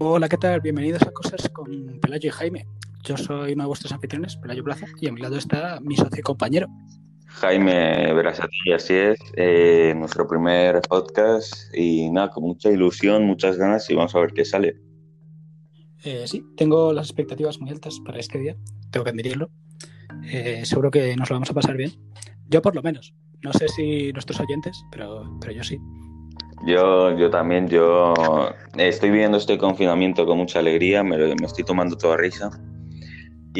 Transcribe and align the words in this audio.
Hola, 0.00 0.28
¿qué 0.28 0.36
tal? 0.36 0.60
Bienvenidos 0.60 1.02
a 1.02 1.10
Cosas 1.10 1.48
con 1.48 1.98
Pelayo 2.00 2.28
y 2.28 2.30
Jaime. 2.30 2.68
Yo 3.02 3.16
soy 3.16 3.54
uno 3.54 3.64
de 3.64 3.66
vuestros 3.66 3.90
anfitriones, 3.90 4.36
Pelayo 4.36 4.62
Plaza, 4.62 4.86
y 5.00 5.08
a 5.08 5.12
mi 5.12 5.20
lado 5.20 5.36
está 5.36 5.80
mi 5.80 5.96
socio 5.96 6.20
y 6.20 6.22
compañero. 6.22 6.68
Jaime 7.26 8.14
verás 8.14 8.40
ti, 8.62 8.72
así 8.72 8.94
es. 8.94 9.18
Eh, 9.34 9.92
nuestro 9.96 10.28
primer 10.28 10.80
podcast 10.82 11.52
y 11.74 12.08
nada, 12.10 12.30
con 12.30 12.44
mucha 12.44 12.70
ilusión, 12.70 13.24
muchas 13.24 13.56
ganas 13.56 13.90
y 13.90 13.94
vamos 13.96 14.14
a 14.14 14.20
ver 14.20 14.32
qué 14.32 14.44
sale. 14.44 14.76
Eh, 16.04 16.28
sí, 16.28 16.44
tengo 16.56 16.92
las 16.92 17.08
expectativas 17.08 17.60
muy 17.60 17.70
altas 17.70 17.98
para 18.06 18.20
este 18.20 18.38
día, 18.38 18.56
tengo 18.92 19.02
que 19.02 19.10
admitirlo. 19.10 19.50
Eh, 20.30 20.64
seguro 20.64 20.92
que 20.92 21.16
nos 21.16 21.28
lo 21.28 21.34
vamos 21.34 21.50
a 21.50 21.54
pasar 21.54 21.76
bien. 21.76 21.90
Yo 22.48 22.62
por 22.62 22.76
lo 22.76 22.82
menos. 22.82 23.14
No 23.42 23.52
sé 23.52 23.66
si 23.68 24.12
nuestros 24.12 24.38
oyentes, 24.38 24.80
pero, 24.92 25.36
pero 25.40 25.52
yo 25.52 25.64
sí. 25.64 25.76
Yo, 26.66 27.16
yo 27.16 27.30
también, 27.30 27.68
yo 27.68 28.14
estoy 28.76 29.10
viviendo 29.10 29.38
este 29.38 29.58
confinamiento 29.58 30.26
con 30.26 30.38
mucha 30.38 30.58
alegría, 30.58 31.02
me, 31.02 31.16
me 31.16 31.46
estoy 31.46 31.64
tomando 31.64 31.96
toda 31.96 32.16
risa. 32.16 32.50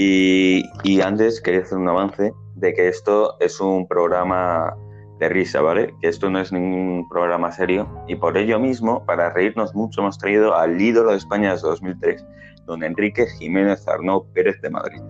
Y, 0.00 1.00
antes 1.00 1.40
quería 1.40 1.62
hacer 1.62 1.78
un 1.78 1.88
avance 1.88 2.32
de 2.54 2.72
que 2.72 2.86
esto 2.86 3.36
es 3.40 3.60
un 3.60 3.88
programa 3.88 4.76
de 5.18 5.28
risa, 5.28 5.60
¿vale? 5.60 5.92
Que 6.00 6.08
esto 6.08 6.30
no 6.30 6.40
es 6.40 6.52
ningún 6.52 7.08
programa 7.08 7.50
serio. 7.50 7.88
Y 8.06 8.14
por 8.14 8.36
ello 8.36 8.60
mismo, 8.60 9.04
para 9.06 9.30
reírnos 9.30 9.74
mucho, 9.74 10.00
hemos 10.00 10.16
traído 10.16 10.54
al 10.54 10.80
ídolo 10.80 11.10
de 11.10 11.16
España 11.16 11.54
de 11.54 11.60
2003, 11.60 12.24
don 12.66 12.84
Enrique 12.84 13.26
Jiménez 13.38 13.88
Arnau 13.88 14.24
Pérez 14.32 14.60
de 14.60 14.70
Madrid. 14.70 15.00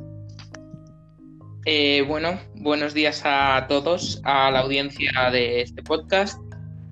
Eh, 1.67 2.03
bueno, 2.09 2.41
buenos 2.55 2.95
días 2.95 3.21
a 3.27 3.67
todos, 3.69 4.23
a 4.25 4.51
la 4.51 4.61
audiencia 4.61 5.11
de 5.31 5.61
este 5.61 5.83
podcast. 5.83 6.41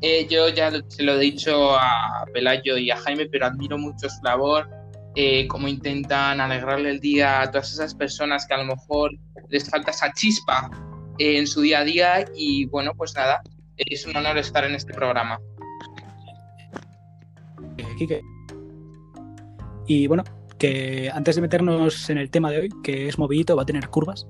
Eh, 0.08 0.24
yo 0.30 0.48
ya 0.48 0.70
se 0.86 1.02
lo 1.02 1.14
he 1.14 1.18
dicho 1.18 1.74
a 1.76 2.24
Pelayo 2.32 2.78
y 2.78 2.92
a 2.92 2.96
Jaime, 2.96 3.26
pero 3.26 3.46
admiro 3.46 3.76
mucho 3.76 4.08
su 4.08 4.22
labor, 4.22 4.70
eh, 5.16 5.48
cómo 5.48 5.66
intentan 5.66 6.40
alegrarle 6.40 6.90
el 6.90 7.00
día 7.00 7.42
a 7.42 7.50
todas 7.50 7.72
esas 7.72 7.92
personas 7.92 8.46
que 8.46 8.54
a 8.54 8.58
lo 8.58 8.66
mejor 8.66 9.10
les 9.48 9.68
falta 9.68 9.90
esa 9.90 10.12
chispa 10.12 10.70
eh, 11.18 11.38
en 11.38 11.48
su 11.48 11.60
día 11.60 11.80
a 11.80 11.84
día. 11.84 12.24
Y 12.36 12.66
bueno, 12.66 12.92
pues 12.96 13.16
nada, 13.16 13.42
es 13.78 14.06
un 14.06 14.16
honor 14.16 14.38
estar 14.38 14.62
en 14.62 14.76
este 14.76 14.94
programa. 14.94 15.40
Quique. 17.98 18.20
Y 19.88 20.06
bueno, 20.06 20.22
que 20.56 21.10
antes 21.12 21.34
de 21.34 21.42
meternos 21.42 22.08
en 22.10 22.18
el 22.18 22.30
tema 22.30 22.52
de 22.52 22.60
hoy, 22.60 22.68
que 22.84 23.08
es 23.08 23.18
movilito, 23.18 23.56
va 23.56 23.62
a 23.62 23.66
tener 23.66 23.88
curvas, 23.88 24.24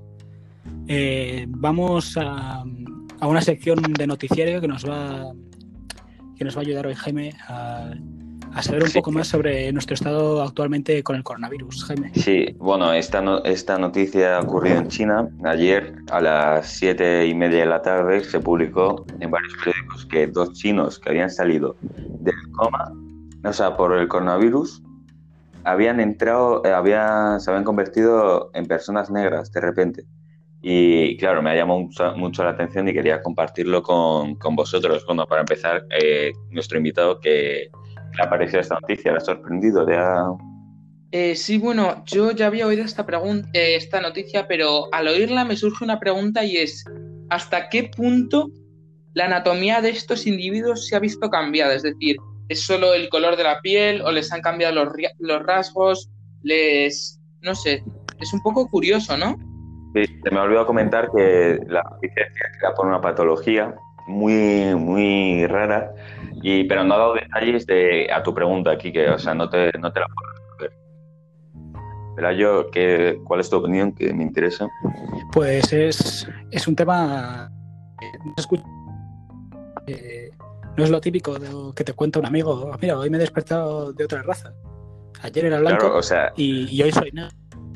eh, 0.87 1.45
vamos 1.47 2.17
a, 2.17 2.63
a, 3.19 3.27
una 3.27 3.41
sección 3.41 3.83
de 3.83 4.07
noticiario 4.07 4.59
que 4.59 4.67
nos 4.67 4.83
va 4.89 5.31
que 6.37 6.45
nos 6.45 6.55
va 6.55 6.61
a 6.61 6.63
ayudar 6.63 6.87
hoy 6.87 6.95
Jaime 6.95 7.33
a, 7.47 7.91
a 8.53 8.63
saber 8.63 8.83
un 8.83 8.89
sí, 8.89 8.99
poco 8.99 9.11
más 9.11 9.27
sobre 9.27 9.71
nuestro 9.71 9.93
estado 9.93 10.41
actualmente 10.41 11.03
con 11.03 11.15
el 11.15 11.23
coronavirus, 11.23 11.85
Jaime. 11.85 12.11
Sí, 12.15 12.55
bueno, 12.57 12.93
esta, 12.93 13.21
no, 13.21 13.43
esta 13.43 13.77
noticia 13.77 14.37
ha 14.37 14.41
ocurrido 14.41 14.77
en 14.77 14.87
China. 14.87 15.29
Ayer 15.43 15.95
a 16.11 16.21
las 16.21 16.67
siete 16.67 17.27
y 17.27 17.33
media 17.33 17.59
de 17.59 17.65
la 17.65 17.81
tarde 17.81 18.23
se 18.23 18.39
publicó 18.39 19.05
en 19.19 19.31
varios 19.31 19.53
periódicos 19.63 20.05
que 20.05 20.27
dos 20.27 20.53
chinos 20.53 20.99
que 20.99 21.09
habían 21.09 21.29
salido 21.29 21.75
del 21.81 22.35
coma, 22.53 22.91
o 23.43 23.53
sea, 23.53 23.75
por 23.75 23.97
el 23.97 24.07
coronavirus, 24.07 24.83
habían 25.63 25.99
entrado, 25.99 26.63
eh, 26.65 26.71
habían, 26.71 27.39
se 27.41 27.51
habían 27.51 27.65
convertido 27.65 28.51
en 28.53 28.65
personas 28.65 29.11
negras 29.11 29.51
de 29.51 29.61
repente. 29.61 30.05
Y 30.69 31.15
claro, 31.15 31.41
me 31.41 31.51
ha 31.51 31.55
llamado 31.55 31.87
mucho, 32.17 32.43
la 32.43 32.49
atención 32.49 32.89
y 32.89 32.93
quería 32.93 33.23
compartirlo 33.23 33.81
con, 33.81 34.35
con 34.35 34.53
vosotros. 34.53 35.05
Bueno, 35.05 35.25
para 35.25 35.39
empezar, 35.39 35.85
eh, 35.97 36.33
nuestro 36.49 36.77
invitado 36.77 37.21
que 37.21 37.69
le 38.17 38.21
ha 38.21 38.29
parecido 38.29 38.59
esta 38.59 38.77
noticia, 38.81 39.13
le 39.13 39.17
ha 39.19 39.21
sorprendido, 39.21 39.85
le 39.87 39.95
ha... 39.95 40.25
Eh, 41.13 41.37
sí, 41.37 41.57
bueno, 41.57 42.03
yo 42.05 42.31
ya 42.31 42.47
había 42.47 42.67
oído 42.67 42.83
esta, 42.83 43.05
eh, 43.53 43.75
esta 43.77 44.01
noticia, 44.01 44.45
pero 44.45 44.93
al 44.93 45.07
oírla 45.07 45.45
me 45.45 45.55
surge 45.55 45.85
una 45.85 46.01
pregunta 46.01 46.43
y 46.43 46.57
es, 46.57 46.83
¿hasta 47.29 47.69
qué 47.69 47.89
punto 47.95 48.51
la 49.13 49.27
anatomía 49.27 49.79
de 49.79 49.91
estos 49.91 50.27
individuos 50.27 50.85
se 50.85 50.97
ha 50.97 50.99
visto 50.99 51.29
cambiada? 51.29 51.75
Es 51.75 51.83
decir, 51.83 52.17
¿es 52.49 52.59
solo 52.59 52.93
el 52.93 53.07
color 53.07 53.37
de 53.37 53.43
la 53.43 53.61
piel 53.61 54.01
o 54.01 54.11
les 54.11 54.33
han 54.33 54.41
cambiado 54.41 54.75
los, 54.75 54.89
los 55.19 55.43
rasgos? 55.43 56.09
Les... 56.43 57.21
no 57.39 57.55
sé, 57.55 57.85
es 58.19 58.33
un 58.33 58.41
poco 58.41 58.67
curioso, 58.67 59.15
¿no? 59.15 59.37
Sí, 59.93 60.05
se 60.23 60.31
me 60.31 60.39
olvidó 60.39 60.65
comentar 60.65 61.09
que 61.11 61.59
la 61.67 61.81
noticia 61.83 62.27
era 62.59 62.73
por 62.73 62.87
una 62.87 63.01
patología 63.01 63.75
muy, 64.07 64.75
muy 64.75 65.45
rara, 65.47 65.91
y, 66.41 66.63
pero 66.65 66.83
no 66.83 66.93
ha 66.93 66.97
dado 66.97 67.13
detalles 67.15 67.65
de, 67.65 68.09
a 68.11 68.23
tu 68.23 68.33
pregunta, 68.33 68.71
aquí, 68.71 68.91
que 68.91 69.09
o 69.09 69.17
sea, 69.17 69.33
no 69.33 69.49
te, 69.49 69.71
no 69.79 69.91
te 69.91 69.99
la 69.99 70.07
puedo 70.07 70.31
responder. 70.31 70.71
Pero 72.15 72.31
yo, 72.31 72.71
¿qué, 72.71 73.19
¿cuál 73.23 73.41
es 73.41 73.49
tu 73.49 73.57
opinión? 73.57 73.93
Que 73.93 74.13
me 74.13 74.23
interesa. 74.23 74.67
Pues 75.33 75.71
es, 75.73 76.27
es 76.51 76.67
un 76.67 76.75
tema 76.75 77.51
eh, 79.87 80.29
no 80.75 80.83
es 80.83 80.89
lo 80.89 81.01
típico 81.01 81.39
de 81.39 81.49
lo 81.49 81.73
que 81.73 81.83
te 81.83 81.93
cuenta 81.93 82.19
un 82.19 82.25
amigo. 82.25 82.71
Mira, 82.81 82.97
hoy 82.97 83.09
me 83.09 83.17
he 83.17 83.19
despertado 83.19 83.93
de 83.93 84.03
otra 84.03 84.21
raza. 84.21 84.53
Ayer 85.21 85.45
era 85.45 85.59
blanco 85.59 85.79
claro, 85.79 85.97
o 85.97 86.03
sea, 86.03 86.31
y, 86.35 86.67
y 86.69 86.83
hoy 86.83 86.91
soy 86.91 87.11
negro. 87.11 87.31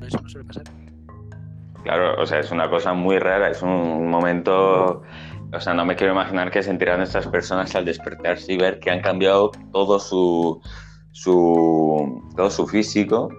Eso 0.06 0.20
no 0.22 0.30
suele 0.30 0.48
pasar. 0.48 0.66
Claro, 1.84 2.22
o 2.22 2.26
sea, 2.26 2.40
es 2.40 2.52
una 2.52 2.70
cosa 2.70 2.94
muy 2.94 3.18
rara, 3.18 3.50
es 3.50 3.62
un 3.62 4.08
momento, 4.08 5.02
o 5.52 5.60
sea, 5.60 5.74
no 5.74 5.86
me 5.86 5.96
quiero 5.96 6.14
imaginar 6.14 6.52
qué 6.52 6.62
sentirán 6.62 7.02
estas 7.02 7.28
personas 7.28 7.76
al 7.76 7.86
despertarse 7.86 8.54
y 8.54 8.58
ver 8.58 8.80
que 8.80 8.92
han 8.92 9.02
cambiado 9.02 9.52
todo 9.72 10.00
su, 10.00 10.62
su 11.12 12.22
todo 12.36 12.52
su 12.52 12.68
físico 12.68 13.30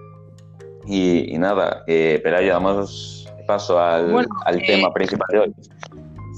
y, 0.85 1.33
y 1.33 1.37
nada, 1.37 1.83
eh, 1.87 2.19
pero 2.23 2.41
ya 2.41 2.53
damos 2.53 3.23
paso 3.47 3.79
al, 3.79 4.11
bueno, 4.11 4.29
al 4.45 4.59
eh, 4.59 4.63
tema 4.65 4.93
principal 4.93 5.27
de 5.31 5.39
hoy. 5.39 5.53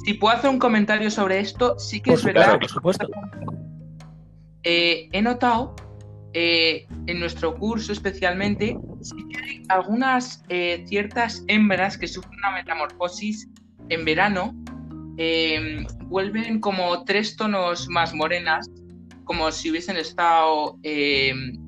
Si 0.06 0.14
puedo 0.14 0.36
hacer 0.36 0.50
un 0.50 0.60
comentario 0.60 1.10
sobre 1.10 1.40
esto, 1.40 1.80
sí 1.80 2.02
que 2.02 2.12
por 2.12 2.20
es 2.20 2.26
verdad. 2.26 2.60
por 2.60 2.70
supuesto. 2.70 3.08
Eh, 4.64 5.10
he 5.12 5.22
notado 5.22 5.76
eh, 6.34 6.88
en 7.08 7.20
nuestro 7.20 7.56
curso 7.56 7.92
especialmente, 7.92 8.78
sí 9.02 9.16
que 9.30 9.35
hay 9.46 9.64
algunas 9.70 10.44
eh, 10.50 10.84
ciertas 10.88 11.44
hembras 11.48 11.98
que 11.98 12.08
sufren 12.08 12.38
una 12.40 12.52
metamorfosis 12.52 13.50
en 13.90 14.06
verano, 14.06 14.56
eh, 15.18 15.86
vuelven 16.06 16.60
como 16.60 17.04
tres 17.06 17.36
tonos 17.36 17.88
más 17.90 18.14
morenas, 18.14 18.70
como 19.24 19.52
si 19.52 19.72
hubiesen 19.72 19.98
estado 19.98 20.78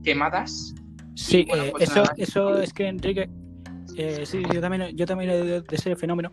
quemadas. 0.03 0.73
Sí, 1.15 1.45
bueno, 1.47 1.71
pues 1.71 1.89
eso, 1.89 2.03
eso 2.17 2.61
es 2.61 2.73
que 2.73 2.87
Enrique, 2.87 3.29
sí, 4.23 4.43
yo 4.53 4.61
también, 4.61 4.95
yo 4.95 5.05
también 5.05 5.31
he 5.31 5.43
de 5.43 5.63
ese 5.71 5.95
fenómeno. 5.95 6.31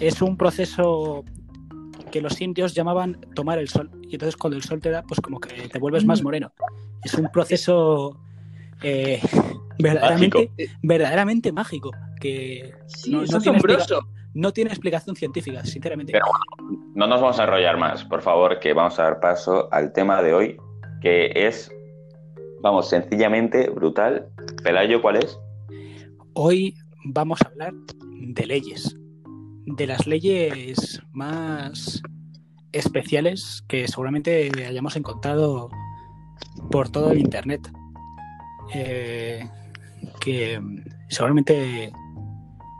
Es 0.00 0.20
un 0.20 0.36
proceso 0.36 1.24
que 2.12 2.20
los 2.20 2.40
indios 2.40 2.74
llamaban 2.74 3.18
tomar 3.34 3.58
el 3.58 3.68
sol. 3.68 3.90
Y 4.02 4.14
entonces 4.14 4.36
cuando 4.36 4.56
el 4.56 4.62
sol 4.62 4.80
te 4.80 4.90
da, 4.90 5.02
pues 5.02 5.20
como 5.20 5.40
que 5.40 5.68
te 5.68 5.78
vuelves 5.80 6.04
más 6.04 6.22
moreno. 6.22 6.52
Es 7.02 7.14
un 7.14 7.28
proceso 7.32 8.20
eh, 8.82 9.20
verdaderamente, 9.78 10.50
mágico. 10.56 10.78
verdaderamente 10.82 11.52
mágico. 11.52 11.90
Que 12.20 12.72
sí, 12.86 13.10
no, 13.10 13.22
es 13.22 13.30
no, 13.30 13.40
tiene 13.40 13.58
no, 14.34 14.52
tiene 14.52 14.70
explicación 14.70 15.16
científica, 15.16 15.64
sinceramente. 15.64 16.12
Pero 16.12 16.26
bueno, 16.26 16.82
no 16.94 17.06
nos 17.06 17.20
vamos 17.20 17.38
a 17.40 17.44
enrollar 17.44 17.76
más, 17.78 18.04
por 18.04 18.22
favor, 18.22 18.60
que 18.60 18.72
vamos 18.72 18.98
a 18.98 19.04
dar 19.04 19.20
paso 19.20 19.68
al 19.72 19.92
tema 19.92 20.22
de 20.22 20.34
hoy, 20.34 20.56
que 21.00 21.32
es, 21.34 21.70
vamos, 22.60 22.88
sencillamente 22.88 23.70
brutal. 23.70 24.28
Pelayo, 24.62 25.02
¿cuál 25.02 25.16
es? 25.16 25.38
Hoy 26.34 26.74
vamos 27.04 27.42
a 27.42 27.48
hablar 27.48 27.72
de 28.00 28.46
leyes 28.46 28.96
de 29.66 29.86
las 29.86 30.06
leyes 30.06 31.00
más 31.12 32.02
especiales 32.72 33.64
que 33.68 33.86
seguramente 33.86 34.50
hayamos 34.66 34.96
encontrado 34.96 35.70
por 36.70 36.90
todo 36.90 37.12
el 37.12 37.18
Internet. 37.18 37.70
Eh, 38.74 39.46
que 40.20 40.60
seguramente 41.08 41.92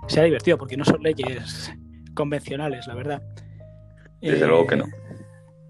sea 0.08 0.24
divertido 0.24 0.58
porque 0.58 0.76
no 0.76 0.84
son 0.84 1.02
leyes 1.02 1.72
convencionales, 2.14 2.86
la 2.86 2.94
verdad. 2.94 3.22
Desde 4.20 4.44
eh, 4.44 4.48
luego 4.48 4.66
que 4.66 4.76
no. 4.76 4.84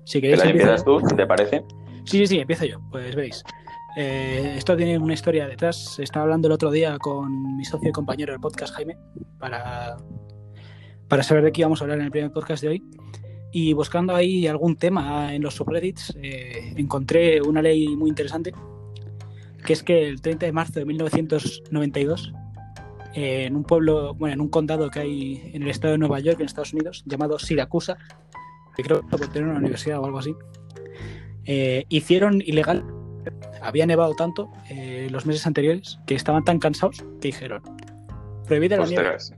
Si 0.05 0.21
queréis, 0.21 0.45
empiezas 0.45 0.85
tú, 0.85 1.01
te 1.01 1.27
parece. 1.27 1.65
Sí, 2.05 2.19
sí, 2.19 2.27
sí, 2.27 2.39
empiezo 2.41 2.65
yo. 2.65 2.81
Pues 2.91 3.15
veis. 3.15 3.45
Eh, 3.97 4.55
esto 4.57 4.77
tiene 4.77 4.99
una 4.99 5.15
historia 5.15 5.47
detrás. 5.47 5.99
Estaba 5.99 6.25
hablando 6.25 6.49
el 6.49 6.53
otro 6.53 6.71
día 6.71 6.99
con 6.99 7.57
mi 7.57 7.65
socio 7.65 7.91
y 7.91 7.93
compañero 7.93 8.33
del 8.33 8.41
podcast, 8.41 8.75
Jaime, 8.75 8.97
para 9.39 9.97
para 11.13 11.23
saber 11.23 11.45
de 11.45 11.53
qué 11.53 11.61
íbamos 11.61 11.79
a 11.79 11.85
hablar 11.85 11.99
en 11.99 12.07
el 12.07 12.11
primer 12.11 12.33
podcast 12.33 12.63
de 12.63 12.71
hoy. 12.71 12.83
Y 13.53 13.75
buscando 13.75 14.15
ahí 14.15 14.47
algún 14.47 14.77
tema 14.77 15.35
en 15.35 15.43
los 15.43 15.57
subreddits, 15.57 16.17
eh, 16.23 16.73
encontré 16.79 17.43
una 17.43 17.61
ley 17.61 17.95
muy 17.97 18.09
interesante, 18.09 18.55
que 19.65 19.73
es 19.73 19.83
que 19.83 20.09
el 20.09 20.21
30 20.21 20.47
de 20.47 20.53
marzo 20.53 20.81
de 20.81 20.85
1992, 20.85 22.33
eh, 23.15 23.45
en 23.45 23.57
un 23.57 23.65
pueblo, 23.65 24.15
bueno, 24.15 24.35
en 24.35 24.41
un 24.41 24.49
condado 24.49 24.91
que 24.91 25.01
hay 25.01 25.51
en 25.53 25.63
el 25.63 25.69
estado 25.69 25.93
de 25.93 25.99
Nueva 25.99 26.21
York, 26.21 26.41
en 26.41 26.47
Estados 26.47 26.73
Unidos, 26.73 27.03
llamado 27.07 27.39
Siracusa, 27.39 27.97
que 28.77 28.83
creo 28.83 29.07
que 29.07 29.27
tener 29.29 29.49
una 29.49 29.59
universidad 29.59 30.01
o 30.01 30.05
algo 30.07 30.19
así, 30.19 30.35
eh, 31.45 31.85
hicieron 31.89 32.41
ilegal 32.41 32.85
había 33.63 33.87
nevado 33.87 34.15
tanto 34.15 34.51
eh, 34.69 35.09
los 35.11 35.25
meses 35.25 35.47
anteriores 35.47 35.99
que 36.07 36.15
estaban 36.15 36.45
tan 36.45 36.59
cansados 36.59 37.05
que 37.21 37.29
dijeron, 37.29 37.63
prohibida 38.47 38.77
la 38.77 38.87
nieve. 38.87 39.15
Ostras. 39.15 39.35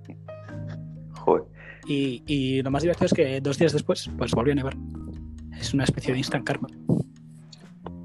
Joder. 1.13 1.45
Y, 1.87 2.23
y 2.27 2.63
lo 2.63 2.71
más 2.71 2.83
divertido 2.83 3.07
es 3.07 3.13
que 3.13 3.41
dos 3.41 3.59
días 3.59 3.73
después, 3.73 4.11
pues 4.17 4.33
volvió 4.33 4.53
a 4.53 4.57
nevar. 4.57 4.77
Es 5.59 5.75
una 5.75 5.85
especie 5.85 6.13
de 6.13 6.19
instant 6.19 6.45
karma. 6.45 6.69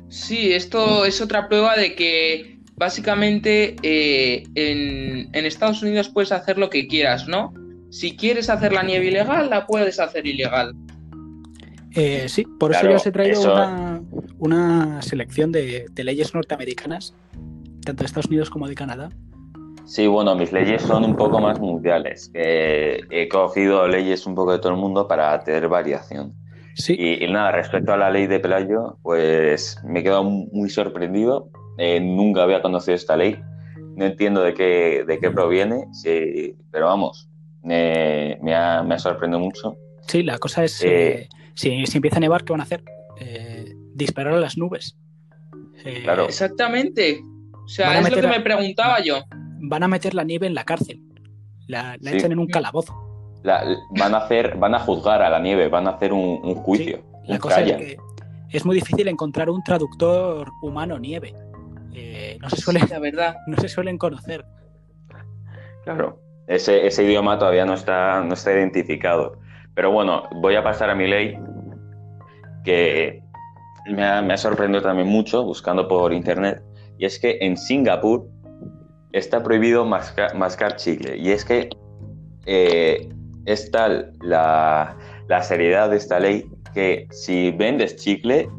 Sí, 0.10 0.54
esto 0.54 1.06
es 1.06 1.22
otra 1.22 1.48
prueba 1.48 1.76
de 1.76 1.96
que 1.96 2.58
básicamente 2.76 3.76
eh, 3.84 4.44
en, 4.56 5.30
en 5.34 5.46
Estados 5.46 5.82
Unidos 5.84 6.10
puedes 6.10 6.32
hacer 6.32 6.58
lo 6.58 6.70
que 6.70 6.88
quieras, 6.88 7.28
¿no? 7.28 7.54
Si 7.92 8.16
quieres 8.16 8.50
hacer 8.50 8.72
la 8.74 8.84
nieve 8.84 9.06
ilegal, 9.08 9.50
la 9.50 9.66
puedes 9.68 10.00
hacer 10.00 10.26
ilegal. 10.26 10.74
Eh, 11.96 12.28
sí, 12.30 12.46
por 12.60 12.72
eso 12.72 12.88
yo 12.88 12.96
os 12.98 13.06
he 13.06 13.12
traído 13.12 13.40
eso- 13.42 13.54
una, 13.54 14.02
una 14.38 15.02
selección 15.02 15.52
de, 15.52 15.86
de 15.92 16.04
leyes 16.04 16.34
norteamericanas, 16.34 17.14
tanto 17.84 18.04
de 18.04 18.06
Estados 18.06 18.28
Unidos 18.28 18.50
como 18.50 18.68
de 18.68 18.76
Canadá. 18.76 19.10
Sí, 19.86 20.06
bueno, 20.06 20.36
mis 20.36 20.52
leyes 20.52 20.84
son 20.84 21.04
un 21.04 21.16
poco 21.16 21.40
más 21.40 21.60
mundiales. 21.60 22.30
he 22.36 23.28
cogido 23.32 23.88
leyes 23.88 24.28
un 24.28 24.36
poco 24.36 24.52
de 24.52 24.60
todo 24.60 24.72
el 24.74 24.78
mundo 24.78 25.08
para 25.08 25.44
tener 25.44 25.68
variación. 25.68 26.34
Sí, 26.76 26.96
Y, 26.98 27.24
y 27.26 27.32
nada, 27.32 27.52
respecto 27.52 27.92
a 27.94 27.98
la 27.98 28.10
ley 28.10 28.28
de 28.28 28.40
Pelayo, 28.40 28.98
pues 29.04 29.78
me 29.86 30.00
he 30.00 30.04
quedado 30.04 30.24
muy 30.24 30.70
sorprendido. 30.70 31.50
Eh, 31.78 32.00
nunca 32.00 32.44
había 32.44 32.62
conocido 32.62 32.96
esta 32.96 33.16
ley. 33.18 33.38
No 33.96 34.06
entiendo 34.06 34.42
de 34.44 34.54
qué, 34.54 35.04
de 35.06 35.20
qué 35.20 35.30
proviene, 35.32 35.86
sí, 35.92 36.56
pero 36.72 36.86
vamos, 36.86 37.30
me, 37.64 38.38
me 38.42 38.56
ha, 38.56 38.82
me 38.84 38.96
ha 38.96 39.00
sorprendido 39.00 39.40
mucho. 39.40 39.76
sí, 40.08 40.24
la 40.24 40.38
cosa 40.38 40.64
es, 40.64 40.82
Eh, 40.84 40.88
eh, 41.24 41.30
si, 41.54 41.86
si 41.86 41.98
empieza 41.98 42.18
a 42.18 42.20
nevar, 42.22 42.44
¿qué 42.46 42.54
van 42.54 42.62
a 42.62 42.64
hacer? 42.64 42.84
Eh, 43.20 43.74
disparar 43.94 44.34
a 44.34 44.40
las 44.40 44.58
nubes. 44.58 44.98
Eh, 45.84 46.02
Claro. 46.04 46.26
Exactamente. 46.26 47.20
O 47.66 47.68
sea, 47.68 48.00
es 48.00 48.10
lo 48.10 48.16
que 48.22 48.28
me 48.28 48.40
preguntaba 48.40 49.02
yo. 49.04 49.22
Van 49.62 49.84
a 49.84 49.88
meter 49.90 50.14
la 50.16 50.24
nieve 50.24 50.48
en 50.48 50.54
la 50.56 50.64
cárcel. 50.64 51.02
La, 51.68 51.98
la 52.00 52.12
Sí. 52.12 52.18
echan 52.18 52.32
en 52.32 52.40
un 52.40 52.48
calabozo. 52.48 52.94
La- 53.44 53.64
van, 53.98 54.14
a 54.14 54.18
hacer, 54.18 54.58
van 54.58 54.76
a 54.76 54.80
juzgar 54.80 55.22
a 55.22 55.30
la 55.30 55.40
nieve, 55.40 55.68
van 55.70 55.88
a 55.88 55.92
hacer 55.92 56.12
un, 56.14 56.40
un 56.44 56.56
juicio. 56.56 57.02
La 57.26 57.36
un 57.36 57.40
cosa 57.40 57.62
es 57.62 57.72
que 57.78 57.98
es 58.52 58.66
muy 58.66 58.76
difícil 58.76 59.08
encontrar 59.08 59.50
un 59.50 59.64
traductor 59.64 60.50
humano 60.62 60.98
nieve. 61.00 61.34
Eh, 61.94 62.38
no, 62.42 62.50
se 62.50 62.58
suelen, 62.58 62.84
La 62.90 63.00
verdad. 63.00 63.38
no 63.48 63.58
se 63.58 63.70
suelen 63.70 63.98
conocer. 63.98 64.46
Claro, 65.84 66.20
ese, 66.48 66.86
ese 66.86 67.04
idioma 67.04 67.38
todavía 67.40 67.66
no 67.66 67.74
está, 67.74 68.22
no 68.22 68.34
está 68.34 68.52
identificado. 68.52 69.40
Pero 69.74 69.92
bueno, 69.92 70.24
voy 70.42 70.56
a 70.56 70.64
pasar 70.64 70.90
a 70.90 70.96
mi 70.96 71.08
ley, 71.08 71.38
que 72.64 73.22
me 73.90 74.04
ha, 74.06 74.22
me 74.22 74.34
ha 74.34 74.38
sorprendido 74.38 74.82
también 74.82 75.08
mucho 75.08 75.44
buscando 75.44 75.88
por 75.88 76.12
internet, 76.14 76.62
y 76.98 77.06
es 77.06 77.20
que 77.20 77.38
en 77.42 77.56
Singapur 77.58 78.28
está 79.14 79.42
prohibido 79.42 79.86
masca- 79.86 80.34
mascar 80.36 80.76
chicle. 80.76 81.18
Y 81.18 81.32
es 81.32 81.46
que 81.46 81.70
eh, 82.46 83.10
es 83.52 83.72
tal 83.72 84.14
la, 84.22 84.96
seriedad 85.42 85.90
de 85.90 85.98
esta 85.98 86.20
ley 86.20 86.50
que 86.74 87.08
si 87.12 87.52
vendes 87.52 87.96
chicle, 87.96 88.50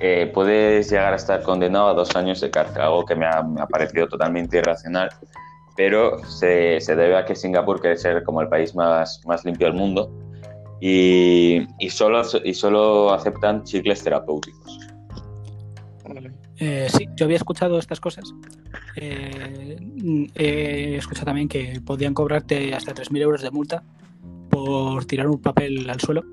eh, 0.00 0.30
puedes 0.32 0.90
llegar 0.90 1.12
a 1.12 1.16
estar 1.16 1.42
condenado 1.42 1.88
a 1.88 1.94
dos 1.94 2.14
años 2.16 2.40
de 2.40 2.50
cárcel, 2.50 2.82
algo 2.82 3.04
que 3.04 3.14
me 3.14 3.26
ha, 3.26 3.42
parecido 3.70 4.08
totalmente 4.08 4.58
irracional 4.58 5.08
pero 5.76 6.24
se, 6.24 6.80
debe 6.86 7.18
a 7.18 7.26
que 7.26 7.34
Singapur 7.34 7.80
quiere 7.80 7.98
ser 7.98 8.22
como 8.24 8.40
el 8.40 8.48
país 8.48 8.74
más, 8.74 9.20
limpio 9.44 9.66
del 9.66 9.76
mundo 9.76 10.10
y, 10.80 11.66
y, 11.78 11.90
solo, 11.90 12.22
y 12.44 12.54
solo 12.54 13.12
aceptan 13.12 13.62
chicles 13.64 14.02
terapéuticos. 14.02 14.78
Eh, 16.58 16.88
sí, 16.90 17.06
yo 17.14 17.26
había 17.26 17.36
escuchado 17.36 17.78
estas 17.78 18.00
cosas. 18.00 18.32
Eh, 18.96 19.76
mm, 19.80 20.24
he 20.34 20.96
escuchado 20.96 21.26
también 21.26 21.48
que 21.48 21.80
podían 21.84 22.14
cobrarte 22.14 22.74
hasta 22.74 22.94
3.000 22.94 23.20
euros 23.20 23.42
de 23.42 23.50
multa 23.50 23.84
por 24.50 25.04
tirar 25.04 25.28
un 25.28 25.40
papel 25.40 25.88
al 25.90 26.00
suelo. 26.00 26.24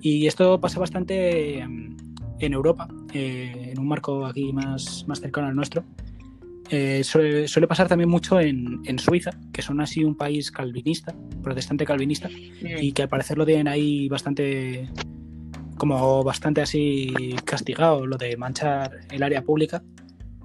Y 0.00 0.26
esto 0.26 0.60
pasa 0.60 0.78
bastante 0.78 1.66
mm, 1.66 1.96
en 2.38 2.52
Europa, 2.52 2.88
eh, 3.12 3.70
en 3.72 3.78
un 3.78 3.88
marco 3.88 4.24
aquí 4.24 4.52
más, 4.52 5.04
más 5.08 5.20
cercano 5.20 5.48
al 5.48 5.56
nuestro. 5.56 5.84
Eh, 6.70 7.04
suele, 7.04 7.46
suele 7.46 7.68
pasar 7.68 7.88
también 7.88 8.10
mucho 8.10 8.40
en, 8.40 8.80
en 8.84 8.98
Suiza, 8.98 9.30
que 9.52 9.62
son 9.62 9.80
así 9.80 10.04
un 10.04 10.16
país 10.16 10.50
calvinista, 10.50 11.14
protestante 11.42 11.84
calvinista, 11.84 12.28
y 12.30 12.92
que 12.92 13.02
al 13.02 13.08
parecer 13.08 13.38
lo 13.38 13.46
tienen 13.46 13.68
ahí 13.68 14.08
bastante 14.08 14.88
como 15.76 16.24
bastante 16.24 16.62
así 16.62 17.12
castigado 17.44 18.06
lo 18.06 18.16
de 18.16 18.36
manchar 18.36 19.00
el 19.10 19.22
área 19.22 19.42
pública 19.42 19.82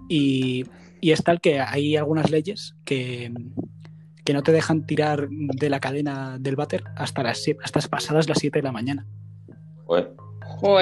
y, 0.09 0.65
y 1.01 1.12
es 1.12 1.24
tal 1.24 1.42
que 1.42 1.59
hay 1.59 1.98
algunas 1.98 2.30
leyes 2.31 2.75
que, 2.86 3.31
que 4.24 4.33
no 4.33 4.44
te 4.44 4.51
dejan 4.51 4.86
tirar 4.86 5.27
de 5.30 5.69
la 5.69 5.80
cadena 5.80 6.38
del 6.39 6.56
váter 6.56 6.83
hasta 6.95 7.24
las 7.24 7.42
siete- 7.44 7.59
hasta 7.63 7.81
pasadas 7.89 8.30
las 8.30 8.38
7 8.39 8.59
de 8.59 8.63
la 8.63 8.71
mañana. 8.71 9.06
Joder. 9.86 10.12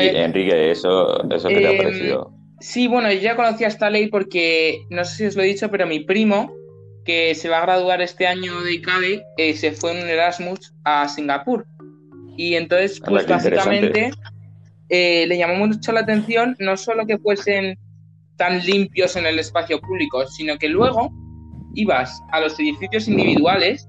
Y. 0.04 0.07
Enrique, 0.18 0.71
¿eso, 0.71 1.24
eso 1.31 1.48
qué 1.48 1.56
te 1.56 1.68
ha 1.68 1.71
Em, 1.71 1.77
parecido? 1.77 2.33
Sí, 2.60 2.88
bueno, 2.88 3.12
yo 3.13 3.19
ya 3.19 3.36
conocía 3.38 3.68
esta 3.68 3.89
ley 3.89 4.07
porque, 4.07 4.86
no 4.89 5.06
sé 5.06 5.16
si 5.16 5.25
os 5.27 5.36
lo 5.38 5.44
he 5.44 5.48
dicho, 5.48 5.71
pero 5.71 5.88
mi 5.88 6.01
primo, 6.01 6.51
que 7.06 7.33
se 7.33 7.48
va 7.48 7.60
a 7.60 7.62
graduar 7.62 8.01
este 8.01 8.27
año 8.27 8.60
de 8.62 8.74
ICABE, 8.74 9.24
eh, 9.38 9.54
se 9.56 9.71
fue 9.71 9.98
en 9.98 10.04
un 10.04 10.10
Erasmus 10.10 10.74
a 10.83 11.07
Singapur. 11.07 11.66
Y 12.36 12.56
entonces, 12.56 13.00
pues 13.00 13.25
básicamente 13.25 14.12
eh, 14.89 15.25
le 15.27 15.38
llamó 15.38 15.66
mucho 15.68 15.92
la 15.94 16.01
atención 16.01 16.56
no 16.60 16.75
solo 16.77 17.06
que 17.06 17.18
fuesen 17.18 17.77
tan 18.39 18.59
limpios 18.65 19.15
en 19.15 19.25
el 19.27 19.38
espacio 19.38 19.80
público, 19.81 20.25
sino 20.25 20.57
que 20.57 20.68
luego 20.69 21.12
ibas 21.75 22.19
a 22.31 22.39
los 22.39 22.59
edificios 22.59 23.07
individuales 23.07 23.88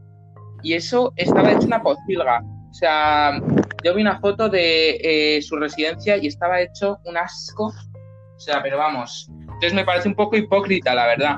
y 0.62 0.74
eso 0.74 1.12
estaba 1.16 1.52
hecho 1.52 1.66
una 1.66 1.80
pocilga. 1.82 2.42
O 2.70 2.74
sea, 2.74 3.40
yo 3.84 3.94
vi 3.94 4.02
una 4.02 4.20
foto 4.20 4.48
de 4.50 4.98
eh, 5.36 5.40
su 5.42 5.56
residencia 5.56 6.16
y 6.18 6.26
estaba 6.26 6.60
hecho 6.60 6.98
un 7.04 7.16
asco. 7.16 7.66
O 7.66 8.38
sea, 8.40 8.62
pero 8.62 8.76
vamos. 8.76 9.28
Entonces 9.40 9.72
me 9.74 9.84
parece 9.84 10.08
un 10.08 10.14
poco 10.14 10.36
hipócrita, 10.36 10.94
la 10.94 11.06
verdad. 11.06 11.36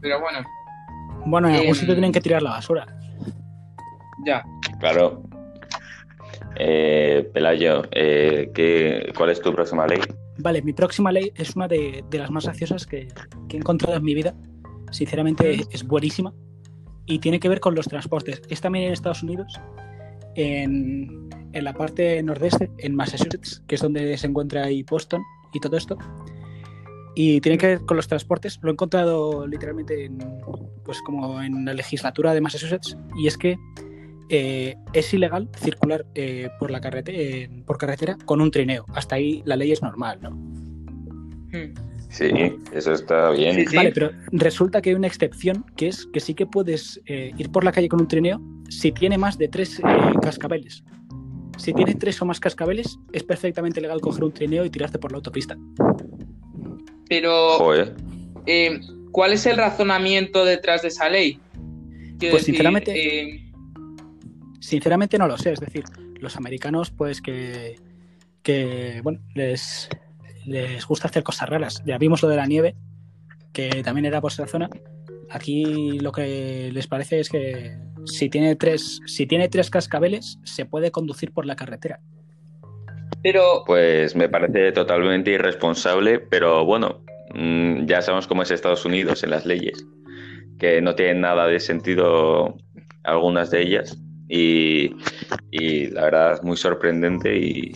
Pero 0.00 0.20
bueno, 0.20 0.40
Bueno, 1.26 1.48
en 1.48 1.54
algún 1.54 1.68
Em, 1.68 1.74
sitio 1.74 1.94
tienen 1.94 2.12
que 2.12 2.20
tirar 2.20 2.42
la 2.42 2.50
basura. 2.50 2.86
ya. 4.24 4.42
Claro. 4.80 5.22
Eh, 6.58 7.28
Pelayo, 7.34 7.82
eh, 7.92 8.50
¿qué, 8.54 9.12
¿cuál 9.16 9.30
es 9.30 9.40
tu 9.42 9.52
próxima 9.52 9.86
ley? 9.86 10.00
Vale, 10.38 10.62
mi 10.62 10.72
próxima 10.72 11.12
ley 11.12 11.32
es 11.34 11.56
una 11.56 11.66
de, 11.66 12.04
de 12.10 12.18
las 12.18 12.30
más 12.30 12.44
graciosas 12.44 12.86
que, 12.86 13.08
que 13.48 13.56
he 13.56 13.60
encontrado 13.60 13.96
en 13.96 14.02
mi 14.04 14.14
vida. 14.14 14.34
Sinceramente 14.90 15.66
es 15.70 15.84
buenísima 15.86 16.32
y 17.06 17.18
tiene 17.18 17.40
que 17.40 17.48
ver 17.48 17.60
con 17.60 17.74
los 17.74 17.86
transportes. 17.86 18.42
Es 18.48 18.60
también 18.60 18.86
en 18.86 18.92
Estados 18.92 19.22
Unidos, 19.22 19.60
en, 20.34 21.28
en 21.52 21.64
la 21.64 21.72
parte 21.72 22.22
nordeste, 22.22 22.70
en 22.78 22.94
Massachusetts, 22.94 23.62
que 23.66 23.76
es 23.76 23.80
donde 23.80 24.16
se 24.18 24.26
encuentra 24.26 24.64
ahí 24.64 24.82
Boston 24.82 25.22
y 25.52 25.60
todo 25.60 25.76
esto. 25.76 25.96
Y 27.14 27.40
tiene 27.40 27.56
que 27.56 27.66
ver 27.66 27.80
con 27.80 27.96
los 27.96 28.08
transportes. 28.08 28.58
Lo 28.60 28.68
he 28.68 28.72
encontrado 28.72 29.46
literalmente 29.46 30.04
en, 30.04 30.18
pues 30.84 31.00
como 31.00 31.40
en 31.40 31.64
la 31.64 31.72
legislatura 31.72 32.34
de 32.34 32.42
Massachusetts. 32.42 32.96
Y 33.16 33.26
es 33.26 33.38
que 33.38 33.56
eh, 34.28 34.76
es 34.92 35.12
ilegal 35.14 35.48
circular 35.58 36.04
eh, 36.14 36.48
por, 36.58 36.70
la 36.70 36.80
carrete- 36.80 37.12
eh, 37.14 37.50
por 37.66 37.78
carretera 37.78 38.16
con 38.24 38.40
un 38.40 38.50
trineo. 38.50 38.84
Hasta 38.94 39.16
ahí 39.16 39.42
la 39.44 39.56
ley 39.56 39.72
es 39.72 39.82
normal, 39.82 40.18
¿no? 40.22 40.30
Hmm. 40.30 41.74
Sí, 42.08 42.30
eso 42.72 42.92
está 42.92 43.30
bien. 43.30 43.54
Sí, 43.56 43.66
sí. 43.66 43.76
Vale, 43.76 43.92
pero 43.92 44.10
resulta 44.32 44.80
que 44.80 44.90
hay 44.90 44.96
una 44.96 45.06
excepción 45.08 45.64
que 45.76 45.88
es 45.88 46.06
que 46.12 46.20
sí 46.20 46.34
que 46.34 46.46
puedes 46.46 47.00
eh, 47.06 47.32
ir 47.36 47.50
por 47.50 47.62
la 47.64 47.72
calle 47.72 47.88
con 47.88 48.00
un 48.00 48.08
trineo 48.08 48.40
si 48.68 48.90
tiene 48.92 49.18
más 49.18 49.36
de 49.38 49.48
tres 49.48 49.78
eh, 49.80 49.82
cascabeles. 50.22 50.82
Si 51.58 51.72
tiene 51.72 51.94
tres 51.94 52.20
o 52.22 52.24
más 52.26 52.38
cascabeles, 52.40 52.98
es 53.12 53.22
perfectamente 53.22 53.80
legal 53.80 54.00
coger 54.00 54.24
un 54.24 54.32
trineo 54.32 54.64
y 54.64 54.70
tirarte 54.70 54.98
por 54.98 55.10
la 55.12 55.16
autopista. 55.16 55.56
Pero, 57.08 57.58
Joder. 57.58 57.94
eh, 58.46 58.80
¿cuál 59.12 59.32
es 59.32 59.46
el 59.46 59.56
razonamiento 59.56 60.44
detrás 60.44 60.82
de 60.82 60.88
esa 60.88 61.08
ley? 61.08 61.38
Quiero 62.18 62.34
Pues, 62.34 62.44
sinceramente- 62.44 62.92
eh, 62.94 63.45
Sinceramente 64.60 65.18
no 65.18 65.28
lo 65.28 65.36
sé, 65.38 65.52
es 65.52 65.60
decir, 65.60 65.84
los 66.20 66.36
americanos 66.36 66.90
pues 66.90 67.20
que, 67.20 67.76
que 68.42 69.00
bueno, 69.02 69.20
les, 69.34 69.88
les 70.46 70.86
gusta 70.86 71.08
hacer 71.08 71.22
cosas 71.22 71.48
raras. 71.48 71.82
Ya 71.84 71.98
vimos 71.98 72.22
lo 72.22 72.28
de 72.28 72.36
la 72.36 72.46
nieve, 72.46 72.74
que 73.52 73.82
también 73.82 74.06
era 74.06 74.20
por 74.20 74.32
esa 74.32 74.46
zona. 74.46 74.70
Aquí 75.30 75.98
lo 75.98 76.12
que 76.12 76.70
les 76.72 76.86
parece 76.86 77.20
es 77.20 77.28
que 77.28 77.76
si 78.04 78.28
tiene 78.28 78.54
tres, 78.56 79.00
si 79.06 79.26
tiene 79.26 79.48
tres 79.48 79.70
cascabeles, 79.70 80.38
se 80.44 80.64
puede 80.64 80.90
conducir 80.90 81.32
por 81.32 81.46
la 81.46 81.56
carretera. 81.56 82.00
pero, 83.22 83.64
Pues 83.66 84.14
me 84.14 84.28
parece 84.28 84.72
totalmente 84.72 85.32
irresponsable, 85.32 86.20
pero 86.20 86.64
bueno, 86.64 87.02
mm, 87.34 87.86
ya 87.86 88.02
sabemos 88.02 88.28
cómo 88.28 88.42
es 88.42 88.50
Estados 88.52 88.84
Unidos 88.84 89.24
en 89.24 89.30
las 89.30 89.44
leyes, 89.44 89.84
que 90.58 90.80
no 90.80 90.94
tienen 90.94 91.20
nada 91.20 91.46
de 91.46 91.58
sentido 91.58 92.56
algunas 93.02 93.50
de 93.50 93.62
ellas 93.62 93.98
y, 94.28 94.90
y 95.50 95.86
la 95.88 96.02
verdad 96.04 96.32
es 96.34 96.42
muy 96.42 96.56
sorprendente 96.56 97.36
y, 97.36 97.72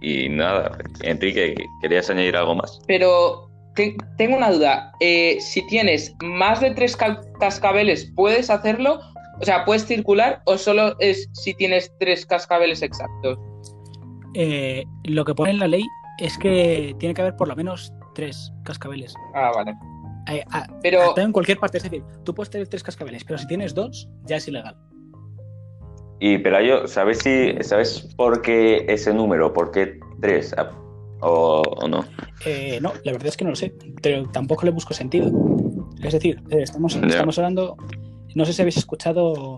y 0.00 0.28
nada, 0.28 0.76
Enrique, 1.02 1.54
¿querías 1.80 2.08
añadir 2.10 2.36
algo 2.36 2.54
más? 2.56 2.80
pero 2.86 3.48
te- 3.74 3.96
tengo 4.16 4.36
una 4.38 4.50
duda. 4.50 4.92
Eh, 5.00 5.36
si 5.40 5.66
tienes 5.66 6.14
más 6.22 6.60
de 6.60 6.70
tres 6.70 6.96
ca- 6.96 7.20
cascabeles, 7.38 8.10
¿puedes 8.16 8.48
hacerlo? 8.50 9.00
O 9.40 9.44
sea, 9.44 9.64
¿puedes 9.66 9.84
circular 9.86 10.40
o 10.46 10.56
solo 10.56 10.96
es 10.98 11.28
si 11.34 11.52
tienes 11.54 11.92
tres 12.00 12.24
cascabeles 12.24 12.80
exactos? 12.82 13.38
Eh, 14.34 14.84
lo 15.04 15.24
que 15.24 15.34
pone 15.34 15.50
en 15.50 15.58
la 15.58 15.68
ley 15.68 15.84
es 16.18 16.38
que 16.38 16.94
tiene 16.98 17.14
que 17.14 17.20
haber 17.20 17.36
por 17.36 17.48
lo 17.48 17.54
menos 17.56 17.92
tres 18.14 18.50
cascabeles. 18.64 19.14
Ah, 19.34 19.50
vale. 19.54 19.74
Eh, 20.28 20.42
ah, 20.52 20.66
Pero, 20.82 21.02
está 21.10 21.22
en 21.22 21.32
cualquier 21.32 21.58
parte, 21.58 21.76
es 21.78 21.84
decir, 21.84 22.02
tú 22.24 22.34
puedes 22.34 22.50
tener 22.50 22.66
tres 22.68 22.82
cascabeles, 22.82 23.24
pero 23.24 23.38
si 23.38 23.46
tienes 23.46 23.74
dos, 23.74 24.08
ya 24.24 24.36
es 24.36 24.48
ilegal. 24.48 24.74
Y 26.18 26.38
Pelayo, 26.38 26.86
¿sabes 26.86 27.18
si 27.18 27.54
sabes 27.60 28.08
por 28.16 28.42
qué 28.42 28.86
ese 28.88 29.12
número? 29.12 29.52
¿Por 29.52 29.70
qué 29.70 30.00
tres? 30.20 30.54
Ah, 30.56 30.70
¿O, 31.20 31.62
o 31.62 31.88
no? 31.88 32.04
Eh, 32.44 32.78
no, 32.80 32.92
la 33.04 33.12
verdad 33.12 33.28
es 33.28 33.36
que 33.36 33.44
no 33.44 33.50
lo 33.50 33.56
sé, 33.56 33.74
pero 34.02 34.24
tampoco 34.30 34.64
le 34.64 34.72
busco 34.72 34.94
sentido. 34.94 35.30
Es 36.02 36.12
decir, 36.12 36.42
eh, 36.50 36.62
estamos, 36.62 36.96
hablando, 37.38 37.76
no 38.34 38.44
sé 38.44 38.52
si 38.52 38.62
habéis 38.62 38.76
escuchado, 38.76 39.56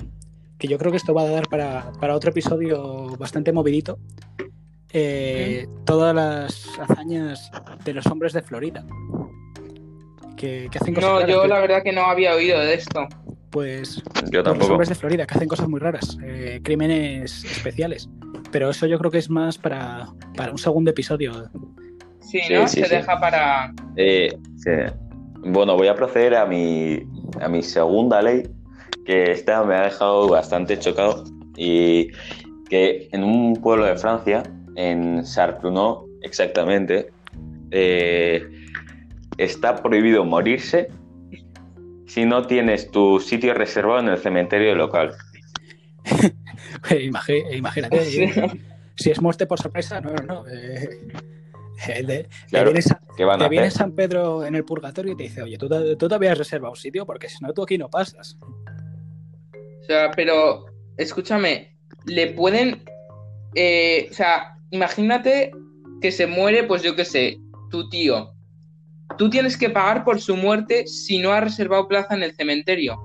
que 0.59 0.69
yo 0.69 0.79
creo 0.79 0.91
que 0.91 0.97
esto 0.97 1.15
va 1.15 1.23
a 1.23 1.31
dar 1.31 1.49
para, 1.49 1.93
para 2.01 2.15
otro 2.15 2.31
episodio 2.31 3.17
bastante 3.19 3.53
movidito, 3.53 3.99
eh, 4.93 5.67
todas 5.85 6.15
las 6.15 6.79
hazañas 6.79 7.51
de 7.85 7.93
los 7.93 8.07
hombres 8.07 8.33
de 8.33 8.43
Florida. 8.43 8.85
Que, 10.37 10.69
que 10.71 10.79
hacen 10.79 10.95
cosas 10.95 11.11
no, 11.11 11.21
yo 11.21 11.27
tío. 11.27 11.47
la 11.49 11.59
verdad 11.59 11.83
que 11.83 11.93
no 11.93 12.03
había 12.03 12.35
oído 12.35 12.61
de 12.61 12.75
esto. 12.75 13.09
Pues 13.51 14.03
Yo 14.31 14.43
tampoco. 14.43 14.73
hombres 14.73 14.89
de 14.91 14.95
Florida, 14.95 15.27
que 15.27 15.35
hacen 15.35 15.49
cosas 15.49 15.69
muy 15.69 15.81
raras, 15.81 16.19
eh, 16.23 16.61
crímenes 16.63 17.45
especiales. 17.45 18.09
Pero 18.53 18.71
eso 18.71 18.87
yo 18.87 18.99
creo 18.99 19.11
que 19.11 19.19
es 19.19 19.31
más 19.31 19.57
para, 19.59 20.09
para 20.37 20.53
un 20.53 20.59
segundo 20.59 20.91
episodio. 20.91 21.51
Sí, 22.21 22.41
¿no? 22.51 22.69
sí, 22.69 22.81
Se 22.83 22.89
sí. 22.89 22.95
deja 22.97 23.19
para... 23.19 23.73
Eh, 23.97 24.29
sí. 24.57 24.71
Bueno, 25.45 25.77
voy 25.77 25.89
a 25.89 25.95
proceder 25.95 26.35
a 26.35 26.45
mi, 26.45 27.03
a 27.41 27.49
mi 27.49 27.63
segunda 27.63 28.21
ley, 28.21 28.43
que 29.07 29.31
esta 29.31 29.63
me 29.65 29.75
ha 29.77 29.83
dejado 29.85 30.29
bastante 30.29 30.79
chocado, 30.79 31.25
y 31.57 32.09
que 32.69 33.09
en 33.13 33.25
un 33.25 33.55
pueblo 33.55 33.87
de 33.87 33.97
Francia, 33.97 34.43
en 34.77 35.25
Sarprenant 35.25 35.99
exactamente, 36.23 37.11
eh, 37.71 38.47
está 39.39 39.77
prohibido 39.77 40.25
morirse 40.25 40.89
si 42.09 42.25
no 42.25 42.47
tienes 42.47 42.91
tu 42.91 43.21
sitio 43.21 43.55
reservado 43.55 44.01
en 44.01 44.09
el 44.09 44.19
cementerio 44.19 44.75
local. 44.75 45.15
Imagínate, 47.53 48.05
si 48.97 49.11
es 49.11 49.21
muerte 49.21 49.47
por 49.47 49.61
sorpresa, 49.61 50.01
no, 50.01 50.11
no, 50.13 50.23
no. 50.43 50.49
eh, 50.49 50.89
eh, 51.87 52.03
de- 52.03 52.25
te 52.25 52.29
Claro, 52.49 52.67
viene 52.67 52.83
Sa- 52.83 53.01
¿Qué 53.17 53.25
van 53.25 53.41
a 53.41 53.45
te 53.45 53.51
viene 53.51 53.67
hacer? 53.69 53.79
San 53.79 53.93
Pedro 53.93 54.45
en 54.45 54.55
el 54.55 54.65
purgatorio 54.65 55.13
y 55.13 55.17
te 55.17 55.23
dice, 55.25 55.43
oye, 55.43 55.59
tú, 55.59 55.69
tú 55.97 56.09
te 56.09 56.15
habías 56.15 56.37
reservado 56.39 56.73
un 56.73 56.77
sitio 56.79 57.05
porque 57.07 57.29
si 57.29 57.45
no 57.45 57.53
tú 57.53 57.63
aquí 57.63 57.79
no 57.79 57.89
pasas. 57.89 58.39
O 59.81 59.85
sea, 59.85 60.11
pero 60.15 60.67
escúchame, 60.97 61.77
le 62.07 62.29
pueden... 62.29 62.83
eh, 63.55 64.09
o 64.11 64.15
sea, 64.15 64.57
imagínate 64.71 65.53
que 66.01 66.11
se 66.13 66.27
muere, 66.27 66.65
pues 66.65 66.83
yo 66.83 66.95
qué 66.97 67.05
sé, 67.05 67.39
tu 67.71 67.89
tío. 67.89 68.33
Tú 69.17 69.31
tienes 69.31 69.57
que 69.57 69.71
pagar 69.71 70.05
por 70.05 70.21
su 70.21 70.37
muerte 70.37 70.87
si 70.87 71.19
no 71.19 71.33
has 71.33 71.43
reservado 71.43 71.89
plaza 71.89 72.15
en 72.15 72.23
el 72.23 72.35
cementerio. 72.35 72.97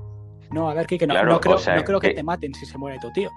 No, 0.51 0.69
a 0.69 0.73
ver, 0.73 0.85
Kike, 0.85 1.07
no, 1.07 1.13
Claro, 1.13 1.31
no 1.31 1.39
creo, 1.39 1.55
o 1.55 1.57
sea, 1.59 1.75
no 1.77 1.83
creo 1.83 1.99
que 1.99 2.09
que- 2.09 2.13
te 2.15 2.23
maten 2.23 2.53
si 2.53 2.65
se 2.65 2.77
muere 2.77 2.99
tu 2.99 3.11
tío. 3.11 3.31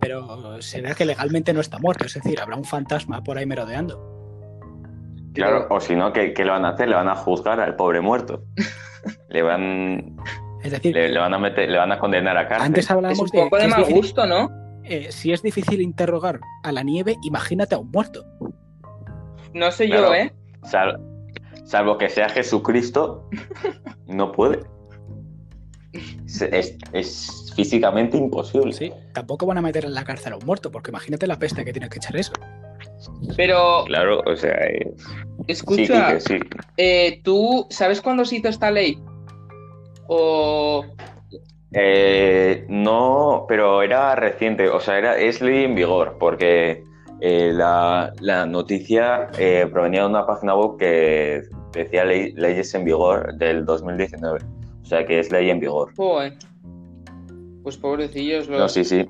Pero 0.00 0.60
será 0.62 0.94
que 0.94 1.04
legalmente 1.04 1.52
no 1.52 1.60
está 1.60 1.78
muerto, 1.78 2.06
es 2.06 2.14
decir, 2.14 2.40
habrá 2.40 2.56
un 2.56 2.64
fantasma 2.64 3.22
por 3.22 3.38
ahí 3.38 3.46
merodeando. 3.46 4.14
Claro, 5.34 5.66
o 5.70 5.80
si 5.80 5.94
no, 5.94 6.12
¿qué, 6.12 6.32
qué 6.32 6.44
le 6.44 6.50
van 6.50 6.64
a 6.64 6.70
hacer? 6.70 6.88
Le 6.88 6.94
van 6.96 7.08
a 7.08 7.14
juzgar 7.16 7.60
al 7.60 7.76
pobre 7.76 8.00
muerto. 8.00 8.42
le 9.28 9.42
van 9.42 10.16
Es 10.62 10.72
decir, 10.72 10.94
le, 10.94 11.08
le 11.10 11.18
van 11.18 11.34
a 11.34 11.38
meter, 11.38 11.68
le 11.68 11.78
van 11.78 11.92
a 11.92 11.98
condenar 11.98 12.36
a 12.36 12.48
cárcel. 12.48 12.66
antes 12.66 12.84
Es 12.84 12.90
hablábamos 12.90 13.20
un 13.20 13.26
de 13.28 13.42
poco 13.44 13.56
de 13.58 13.64
es 13.64 13.70
mal 13.70 13.80
difícil- 13.80 13.96
gusto, 13.96 14.26
¿no? 14.26 14.50
eh, 14.84 15.08
si 15.10 15.32
es 15.32 15.42
difícil 15.42 15.80
interrogar 15.80 16.40
a 16.62 16.72
la 16.72 16.82
nieve, 16.82 17.16
imagínate 17.22 17.74
a 17.74 17.78
un 17.78 17.90
muerto. 17.90 18.24
No 19.52 19.70
sé 19.70 19.86
Claro. 19.86 20.08
yo, 20.08 20.14
¿eh? 20.14 20.32
Sal- 20.64 21.00
salvo 21.66 21.98
que 21.98 22.08
sea 22.08 22.28
Jesucristo, 22.30 23.28
no 24.06 24.32
puede. 24.32 24.60
Es, 26.24 26.42
es- 26.42 26.76
es 26.92 27.52
físicamente 27.54 28.16
imposible. 28.16 28.72
Sí, 28.72 28.92
tampoco 29.12 29.46
van 29.46 29.58
a 29.58 29.62
meter 29.62 29.84
en 29.84 29.94
la 29.94 30.04
cárcel 30.04 30.32
a 30.32 30.36
un 30.36 30.44
muerto, 30.44 30.70
porque 30.70 30.90
imagínate 30.90 31.26
la 31.26 31.38
peste 31.38 31.64
que 31.64 31.72
tiene 31.72 31.88
que 31.88 31.98
echar 31.98 32.16
eso. 32.16 32.32
Pero, 33.36 33.84
Claro, 33.86 34.22
o 34.26 34.36
sea, 34.36 34.52
eh, 34.66 34.94
sí, 34.98 35.44
escucha, 35.48 36.16
Quique, 36.18 36.20
sí. 36.20 36.38
eh, 36.76 37.20
¿tú 37.22 37.66
sabes 37.70 38.00
cuándo 38.00 38.24
se 38.24 38.36
hizo 38.36 38.48
esta 38.48 38.70
ley? 38.70 38.98
O... 40.08 40.84
Eh, 41.72 42.64
no, 42.68 43.44
pero 43.48 43.82
era 43.82 44.14
reciente, 44.14 44.68
o 44.68 44.80
sea, 44.80 44.98
era, 44.98 45.18
es 45.18 45.40
ley 45.42 45.64
en 45.64 45.74
vigor, 45.74 46.16
porque 46.18 46.84
eh, 47.20 47.50
la, 47.52 48.12
la 48.20 48.46
noticia 48.46 49.28
eh, 49.38 49.66
provenía 49.70 50.02
de 50.02 50.06
una 50.08 50.26
página 50.26 50.54
web 50.54 50.78
que 50.78 51.42
decía 51.84 52.04
ley- 52.04 52.32
leyes 52.32 52.74
en 52.74 52.84
vigor 52.84 53.34
del 53.36 53.64
2019. 53.64 54.40
O 54.82 54.84
sea, 54.86 55.04
que 55.04 55.18
es 55.18 55.30
ley 55.32 55.50
en 55.50 55.60
vigor. 55.60 55.92
Joder. 55.96 56.34
Pues 57.62 57.76
pobrecillos 57.76 58.48
los... 58.48 58.58
No, 58.58 58.68
sí, 58.68 58.84
sí. 58.84 59.04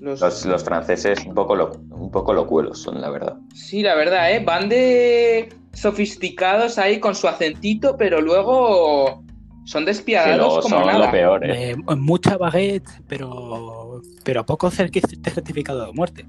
los- 0.00 0.20
Los, 0.20 0.44
los 0.46 0.64
franceses 0.64 1.24
un 1.26 1.34
poco, 1.34 1.54
lo- 1.54 1.72
un 1.90 2.10
poco 2.10 2.32
locuelos 2.32 2.78
son, 2.80 3.00
la 3.00 3.10
verdad. 3.10 3.36
Sí, 3.54 3.82
la 3.82 3.94
verdad, 3.94 4.32
¿eh? 4.32 4.42
Van 4.44 4.68
de 4.68 5.48
sofisticados 5.72 6.78
ahí 6.78 6.98
con 6.98 7.14
su 7.14 7.28
acentito, 7.28 7.96
pero 7.96 8.20
luego 8.20 9.22
son 9.64 9.82
Sí, 9.82 9.86
despiadados 9.86 10.36
luego 10.38 10.60
como 10.62 10.76
son 10.78 10.86
nada. 10.86 11.06
lo 11.06 11.12
peor, 11.12 11.44
¿eh? 11.48 11.70
Eh, 11.70 11.76
mucha 11.96 12.36
baguette, 12.36 12.88
pero, 13.06 14.00
pero 14.24 14.44
poco 14.44 14.70
certificado 14.70 15.86
de 15.86 15.92
muerte. 15.92 16.26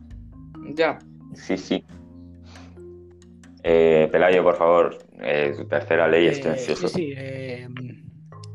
Ya. 0.75 0.99
Sí, 1.33 1.57
sí. 1.57 1.83
Eh, 3.63 4.07
Pelayo, 4.11 4.43
por 4.43 4.57
favor, 4.57 4.97
eh, 5.21 5.53
tu 5.55 5.65
tercera 5.67 6.07
ley, 6.07 6.27
estoy 6.27 6.51
Eh, 6.51 6.53
ansioso. 6.53 6.87
sí, 6.87 6.93
sí. 6.95 7.13
eh, 7.15 7.67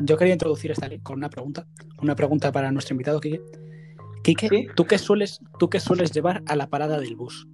yo 0.00 0.16
quería 0.16 0.32
introducir 0.34 0.70
esta 0.72 0.88
ley 0.88 0.98
con 1.00 1.16
una 1.16 1.28
pregunta. 1.30 1.66
Una 2.02 2.14
pregunta 2.14 2.50
para 2.52 2.70
nuestro 2.72 2.94
invitado, 2.94 3.20
Quique. 3.20 3.40
Quique, 4.22 4.48
Sí. 4.48 4.66
¿tú, 4.74 4.84
qué 4.84 4.98
sueles, 4.98 5.40
¿tú 5.58 5.70
qué 5.70 5.78
sueles 5.80 6.10
llevar 6.12 6.42
a 6.46 6.56
la 6.56 6.66
parada 6.66 6.98
del 6.98 7.14
bus? 7.14 7.46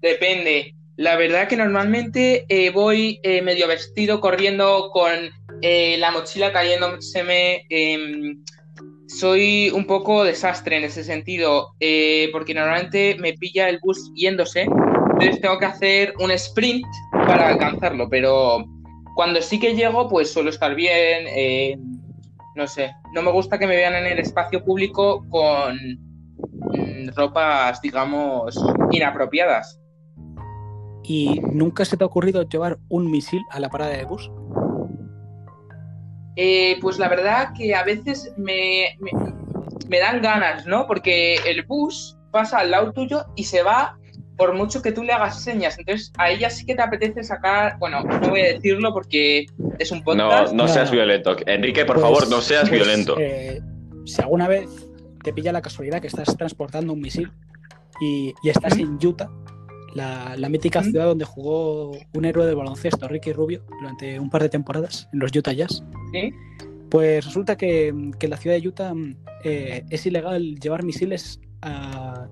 Depende. 0.00 0.74
La 0.96 1.16
verdad 1.16 1.48
que 1.48 1.56
normalmente 1.56 2.44
eh, 2.48 2.70
voy 2.70 3.20
eh, 3.22 3.40
medio 3.42 3.66
vestido, 3.68 4.20
corriendo 4.20 4.90
con 4.92 5.12
eh, 5.62 5.96
la 5.98 6.10
mochila 6.10 6.52
cayéndoseme. 6.52 7.64
em, 7.70 8.42
soy 9.06 9.70
un 9.70 9.86
poco 9.86 10.22
desastre 10.22 10.76
en 10.76 10.84
ese 10.84 11.02
sentido, 11.02 11.68
eh, 11.80 12.28
porque 12.30 12.52
normalmente 12.52 13.16
me 13.18 13.32
pilla 13.32 13.70
el 13.70 13.78
bus 13.82 14.12
yéndose, 14.14 14.66
entonces 15.18 15.40
tengo 15.40 15.58
que 15.58 15.66
hacer 15.66 16.14
un 16.20 16.30
sprint 16.30 16.86
para 17.10 17.48
alcanzarlo, 17.48 18.08
pero 18.08 18.64
cuando 19.16 19.42
sí 19.42 19.58
que 19.58 19.74
llego, 19.74 20.08
pues 20.08 20.32
suelo 20.32 20.48
estar 20.50 20.74
bien. 20.76 21.26
eh, 21.26 21.76
no 22.54 22.66
sé, 22.66 22.92
no 23.12 23.22
me 23.22 23.32
gusta 23.32 23.58
que 23.58 23.66
me 23.66 23.76
vean 23.76 23.94
en 23.94 24.06
el 24.06 24.18
espacio 24.18 24.64
público 24.64 25.24
con 25.28 25.76
mm, 25.76 27.08
ropas, 27.16 27.80
digamos, 27.80 28.60
inapropiadas. 28.90 29.80
¿Y 31.02 31.40
nunca 31.52 31.84
se 31.84 31.96
te 31.96 32.04
ha 32.04 32.06
ocurrido 32.06 32.48
llevar 32.48 32.78
un 32.88 33.10
misil 33.10 33.42
a 33.50 33.60
la 33.60 33.70
parada 33.70 33.96
de 33.96 34.04
bus? 34.04 34.30
Eh, 36.36 36.78
pues 36.80 36.98
la 36.98 37.08
verdad 37.08 37.52
que 37.56 37.74
a 37.74 37.82
veces 37.82 38.32
me, 38.36 38.96
me, 39.00 39.10
me 39.88 39.98
dan 39.98 40.22
ganas, 40.22 40.66
¿no? 40.66 40.86
Porque 40.86 41.36
el 41.46 41.64
bus 41.64 42.16
pasa 42.30 42.58
al 42.58 42.70
lado 42.70 42.92
tuyo 42.92 43.24
y 43.34 43.44
se 43.44 43.62
va 43.62 43.96
por 44.38 44.54
mucho 44.54 44.80
que 44.80 44.92
tú 44.92 45.02
le 45.02 45.12
hagas 45.12 45.42
señas. 45.42 45.76
Entonces 45.78 46.12
a 46.16 46.30
ella 46.30 46.48
sí 46.48 46.64
que 46.64 46.74
te 46.74 46.80
apetece 46.82 47.22
sacar, 47.24 47.76
bueno, 47.78 48.02
no 48.04 48.30
voy 48.30 48.40
a 48.40 48.52
decirlo 48.54 48.94
porque 48.94 49.46
es 49.78 49.90
un 49.92 50.02
podcast. 50.02 50.52
no 50.54 50.62
No. 50.64 50.68
seas 50.72 50.90
violento. 50.90 51.36
Enrique, 51.46 51.84
por 51.84 51.96
Pues- 51.96 52.02
favor, 52.06 52.30
no 52.30 52.40
seas 52.40 52.68
pues, 52.68 52.80
violento. 52.80 53.16
eh, 53.18 53.60
si 54.06 54.22
alguna 54.22 54.48
vez 54.48 54.68
te 55.24 55.32
pilla 55.32 55.52
la 55.52 55.60
casualidad 55.60 56.00
que 56.00 56.06
estás 56.06 56.34
transportando 56.36 56.92
un 56.94 57.00
misil 57.00 57.30
y, 58.00 58.32
y 58.42 58.48
estás 58.48 58.76
¿Mm? 58.78 58.80
en 58.80 59.06
Utah, 59.06 59.28
la, 59.94 60.34
la 60.36 60.48
mítica 60.48 60.80
¿Mm? 60.80 60.84
ciudad 60.84 61.06
donde 61.06 61.24
jugó 61.24 61.90
un 62.14 62.24
héroe 62.24 62.46
del 62.46 62.54
baloncesto, 62.56 63.08
Ricky 63.08 63.32
Rubio, 63.32 63.64
durante 63.80 64.20
un 64.20 64.30
par 64.30 64.42
de 64.42 64.48
temporadas 64.48 65.08
en 65.12 65.18
los 65.18 65.34
Utah 65.34 65.52
Jazz, 65.52 65.82
¿sí? 66.12 66.32
pues 66.90 67.24
resulta 67.24 67.56
que, 67.56 67.92
que 68.18 68.26
en 68.26 68.30
la 68.30 68.36
ciudad 68.36 68.56
de 68.58 68.66
Utah 68.68 68.92
eh, 69.44 69.84
es 69.90 70.06
ilegal 70.06 70.54
llevar 70.60 70.84
misiles 70.84 71.40
a, 71.60 72.28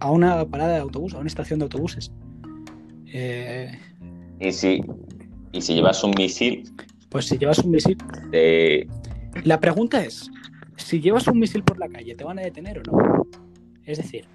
a 0.00 0.10
una 0.10 0.44
parada 0.46 0.74
de 0.74 0.78
autobús, 0.80 1.14
a 1.14 1.18
una 1.18 1.26
estación 1.28 1.58
de 1.58 1.64
autobuses. 1.64 2.12
Eh, 3.06 3.72
Y 4.40 4.52
si, 4.52 4.82
y 5.52 5.60
si 5.60 5.74
llevas 5.74 6.02
un 6.04 6.12
misil 6.16 6.70
pues 7.08 7.26
si 7.26 7.38
llevas 7.38 7.60
un 7.60 7.70
misil, 7.70 7.96
de... 8.30 8.86
La 9.44 9.58
pregunta 9.58 10.04
es, 10.04 10.30
si 10.76 11.00
llevas 11.00 11.26
un 11.28 11.38
misil 11.38 11.62
por 11.62 11.78
la 11.78 11.88
calle, 11.88 12.14
¿te 12.14 12.24
van 12.24 12.38
a 12.38 12.42
detener 12.42 12.80
o 12.80 12.82
no? 12.82 13.26
Es 13.84 13.96
decir, 13.98 14.26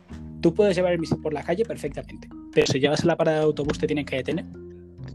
tú 0.42 0.54
puedes 0.54 0.76
llevar 0.76 0.94
el 0.94 1.00
misil 1.00 1.18
por 1.22 1.34
la 1.34 1.44
calle 1.44 1.64
perfectamente, 1.66 2.28
pero 2.54 2.66
si 2.66 2.80
llevas 2.80 3.04
a 3.04 3.08
la 3.08 3.16
parada 3.18 3.40
de 3.40 3.44
autobús 3.44 3.78
te 3.78 3.86
tienen 3.86 4.06
que 4.06 4.16
detener. 4.16 4.46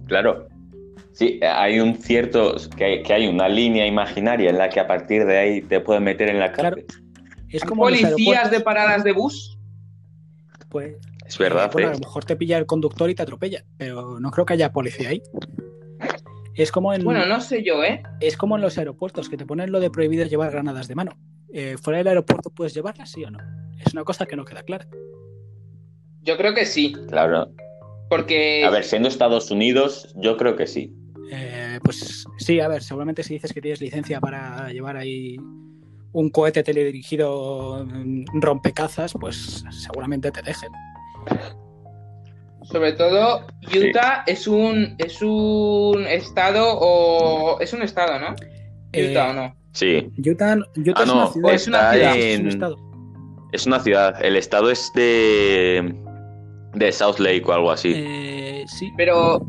Claro. 0.06 0.46
Sí, 1.12 1.40
hay 1.42 1.80
un 1.80 1.94
cierto, 1.96 2.54
que 2.76 2.84
hay, 2.84 3.02
que 3.02 3.12
hay 3.14 3.26
una 3.26 3.48
línea 3.48 3.86
imaginaria 3.86 4.50
en 4.50 4.58
la 4.58 4.68
que 4.68 4.78
a 4.78 4.86
partir 4.86 5.24
de 5.24 5.38
ahí 5.38 5.62
te 5.62 5.80
pueden 5.80 6.04
meter 6.04 6.28
en 6.28 6.38
la 6.38 6.52
Claro. 6.52 6.76
cárcel. 6.76 7.02
Es 7.48 7.64
como 7.64 7.82
¿Policías 7.82 8.50
de 8.50 8.60
paradas 8.60 9.02
de 9.02 9.12
bus? 9.12 9.55
Pues, 10.68 10.96
Es 11.26 11.38
verdad, 11.38 11.66
eh, 11.66 11.70
bueno, 11.72 11.88
¿eh? 11.88 11.90
a 11.92 11.94
lo 11.94 12.00
mejor 12.00 12.24
te 12.24 12.36
pilla 12.36 12.58
el 12.58 12.66
conductor 12.66 13.08
y 13.10 13.14
te 13.14 13.22
atropella, 13.22 13.64
pero 13.76 14.20
no 14.20 14.30
creo 14.30 14.44
que 14.46 14.54
haya 14.54 14.72
policía 14.72 15.10
ahí. 15.10 15.22
Es 16.54 16.72
como 16.72 16.94
en, 16.94 17.04
Bueno, 17.04 17.26
no 17.26 17.40
sé 17.40 17.62
yo, 17.62 17.84
¿eh? 17.84 18.02
es 18.20 18.36
como 18.36 18.56
en 18.56 18.62
los 18.62 18.78
aeropuertos, 18.78 19.28
que 19.28 19.36
te 19.36 19.44
ponen 19.44 19.70
lo 19.72 19.80
de 19.80 19.90
prohibido 19.90 20.24
llevar 20.26 20.50
granadas 20.52 20.88
de 20.88 20.94
mano. 20.94 21.12
Eh, 21.52 21.76
¿Fuera 21.80 21.98
del 21.98 22.08
aeropuerto 22.08 22.50
puedes 22.50 22.74
llevarlas, 22.74 23.10
sí 23.10 23.24
o 23.24 23.30
no? 23.30 23.38
Es 23.84 23.92
una 23.92 24.04
cosa 24.04 24.24
que 24.26 24.36
no 24.36 24.44
queda 24.44 24.62
clara. 24.62 24.86
Yo 26.22 26.36
creo 26.36 26.54
que 26.54 26.64
sí, 26.66 26.94
Claro. 27.08 27.52
porque 28.08 28.64
A 28.64 28.70
ver, 28.70 28.84
siendo 28.84 29.08
Estados 29.08 29.50
Unidos, 29.50 30.12
yo 30.16 30.36
creo 30.36 30.56
que 30.56 30.66
sí. 30.66 30.92
Eh, 31.30 31.78
pues 31.82 32.24
sí, 32.38 32.60
a 32.60 32.68
ver, 32.68 32.82
seguramente 32.82 33.22
si 33.22 33.34
dices 33.34 33.52
que 33.52 33.60
tienes 33.60 33.80
licencia 33.80 34.20
para 34.20 34.72
llevar 34.72 34.96
ahí 34.96 35.36
un 36.16 36.30
cohete 36.30 36.62
teledirigido 36.62 37.86
rompecazas, 38.40 39.12
pues 39.20 39.62
seguramente 39.70 40.30
te 40.30 40.40
dejen. 40.40 40.70
sobre 42.62 42.92
todo 42.94 43.46
Utah 43.68 44.24
es 44.26 44.46
un 44.48 44.94
es 44.98 45.20
un 45.20 46.06
estado 46.08 46.64
o 46.78 47.60
es 47.60 47.72
un 47.74 47.82
estado, 47.82 48.18
¿no? 48.18 48.34
Eh, 48.92 49.10
Utah 49.10 49.30
o 49.30 49.32
no. 49.34 49.56
Sí. 49.72 50.08
Utah, 50.18 50.56
Utah 50.74 50.94
Ah, 50.96 51.02
es 51.02 51.06
no, 51.06 51.14
una 51.14 51.26
ciudad. 51.28 51.52
es 51.52 51.66
una 51.68 51.92
ciudad, 51.92 52.16
es 52.16 52.40
un 52.40 52.48
estado. 52.48 52.76
Es 53.52 53.66
una 53.66 53.80
ciudad. 53.80 54.24
El 54.24 54.36
estado 54.36 54.70
es 54.70 54.90
de. 54.94 55.94
de 56.74 56.92
South 56.92 57.18
Lake 57.18 57.42
o 57.46 57.52
algo 57.52 57.70
así. 57.70 57.92
Eh, 57.94 58.64
sí. 58.68 58.90
Pero 58.96 59.34
a 59.36 59.40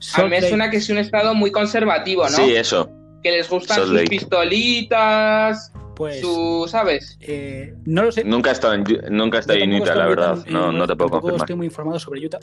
Salt 0.00 0.24
mí 0.24 0.30
me 0.30 0.42
suena 0.42 0.68
que 0.68 0.78
es 0.78 0.90
un 0.90 0.98
estado 0.98 1.32
muy 1.34 1.52
conservativo, 1.52 2.24
¿no? 2.24 2.30
Sí, 2.30 2.56
eso. 2.56 2.90
Que 3.22 3.30
les 3.30 3.48
gustan 3.50 3.76
Salt 3.76 3.88
sus 3.88 3.96
Lake. 3.96 4.08
pistolitas, 4.10 5.72
pues 5.94 6.20
su, 6.20 6.66
¿sabes? 6.68 7.16
eh, 7.20 7.74
no 7.84 8.04
lo 8.04 8.12
sé. 8.12 8.24
Nunca 8.24 8.50
he 8.50 8.52
estado 8.52 8.74
en, 8.74 8.84
nunca 9.10 9.38
he 9.38 9.40
estado 9.40 9.58
en 9.58 9.72
Utah, 9.74 9.94
la 9.94 10.06
verdad. 10.06 10.44
No, 10.48 10.70
eh, 10.70 10.72
no 10.72 10.86
te 10.86 10.94
puedo 10.94 11.08
tampoco 11.08 11.10
confirmar. 11.22 11.40
estoy 11.44 11.56
muy 11.56 11.66
informado 11.66 11.98
sobre 11.98 12.24
Utah. 12.24 12.38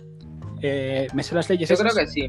Eh, 0.61 1.07
me 1.13 1.23
sé 1.23 1.35
las 1.35 1.49
leyes. 1.49 1.69
Yo 1.69 1.75
creo 1.77 1.93
que 1.93 2.07
sí. 2.07 2.27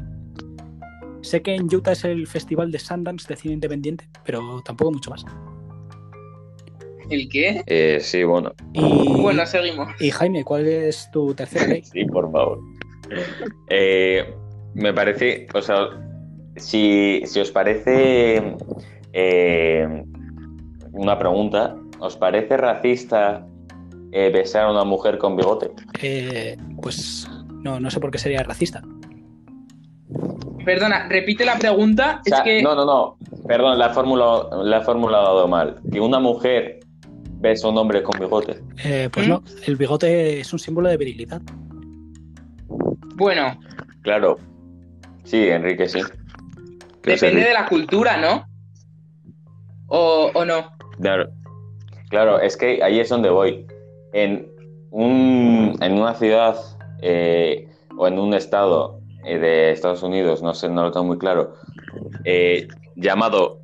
Sé 1.21 1.41
que 1.41 1.55
en 1.55 1.73
Utah 1.73 1.93
es 1.93 2.03
el 2.05 2.27
festival 2.27 2.71
de 2.71 2.77
Sundance 2.79 3.27
de 3.27 3.35
cine 3.35 3.55
independiente, 3.55 4.07
pero 4.23 4.61
tampoco 4.63 4.91
mucho 4.91 5.09
más. 5.09 5.25
¿El 7.09 7.29
qué? 7.29 7.63
Eh, 7.67 7.99
sí, 8.01 8.23
bueno. 8.23 8.53
Y, 8.73 8.81
Bueno, 9.21 9.45
seguimos. 9.45 9.89
y 9.99 10.09
Jaime, 10.11 10.43
¿cuál 10.43 10.67
es 10.67 11.09
tu 11.11 11.33
tercera 11.33 11.67
ley? 11.67 11.81
Sí, 11.91 12.05
por 12.05 12.31
favor. 12.31 12.59
Eh, 13.69 14.33
me 14.73 14.91
parece, 14.93 15.47
o 15.53 15.61
sea, 15.61 15.87
si, 16.55 17.21
si 17.25 17.39
os 17.39 17.51
parece 17.51 18.55
eh, 19.13 20.03
una 20.91 21.17
pregunta, 21.19 21.75
¿os 21.99 22.15
parece 22.17 22.57
racista 22.57 23.45
eh, 24.11 24.29
besar 24.33 24.65
a 24.65 24.71
una 24.71 24.83
mujer 24.83 25.17
con 25.17 25.35
bigote? 25.35 25.71
Eh, 26.01 26.57
pues 26.81 27.29
no, 27.63 27.79
no 27.79 27.89
sé 27.89 27.99
por 27.99 28.11
qué 28.11 28.17
sería 28.17 28.43
racista. 28.43 28.81
Perdona, 30.63 31.07
repite 31.09 31.45
la 31.45 31.57
pregunta. 31.57 32.21
O 32.21 32.29
sea, 32.29 32.37
es 32.39 32.43
que 32.43 32.61
No, 32.63 32.73
no, 32.75 32.85
no, 32.85 33.17
perdón, 33.47 33.77
la 33.77 33.89
fórmula 33.89 34.47
la 34.63 34.77
he 34.77 34.81
formulado 34.81 35.47
mal. 35.47 35.79
Que 35.91 35.99
una 35.99 36.19
mujer 36.19 36.79
besa 37.39 37.67
a 37.67 37.71
un 37.71 37.77
hombre 37.77 38.01
con 38.01 38.19
bigote. 38.19 38.61
Eh, 38.83 39.09
pues 39.11 39.27
¿Mm? 39.27 39.29
no, 39.29 39.43
el 39.67 39.75
bigote 39.75 40.39
es 40.39 40.51
un 40.53 40.59
símbolo 40.59 40.89
de 40.89 40.97
virilidad. 40.97 41.41
bueno, 43.15 43.57
Claro. 44.01 44.37
Sí, 45.23 45.47
Enrique, 45.47 45.87
sí. 45.89 45.99
¿Qué 47.05 47.13
os 47.13 47.21
depende 47.21 47.45
de 47.45 47.53
la 47.53 47.67
cultura, 47.67 48.17
¿no? 48.17 48.45
O, 49.87 50.31
o 50.33 50.43
no. 50.43 50.71
Claro, 50.99 51.29
claro, 52.09 52.39
es 52.39 52.57
que 52.57 52.83
ahí 52.83 52.99
es 52.99 53.09
donde 53.09 53.29
voy. 53.29 53.67
En, 54.13 54.49
un, 54.89 55.77
en 55.81 55.93
una 55.93 56.15
ciudad 56.15 56.57
eh, 57.01 57.69
o 57.97 58.07
en 58.07 58.17
un 58.17 58.33
estado 58.33 59.01
eh, 59.25 59.37
de 59.37 59.71
Estados 59.71 60.01
Unidos, 60.03 60.41
no 60.41 60.53
sé, 60.53 60.69
no 60.69 60.83
lo 60.83 60.91
tengo 60.91 61.05
muy 61.05 61.17
claro, 61.17 61.53
eh, 62.23 62.67
llamado 62.95 63.59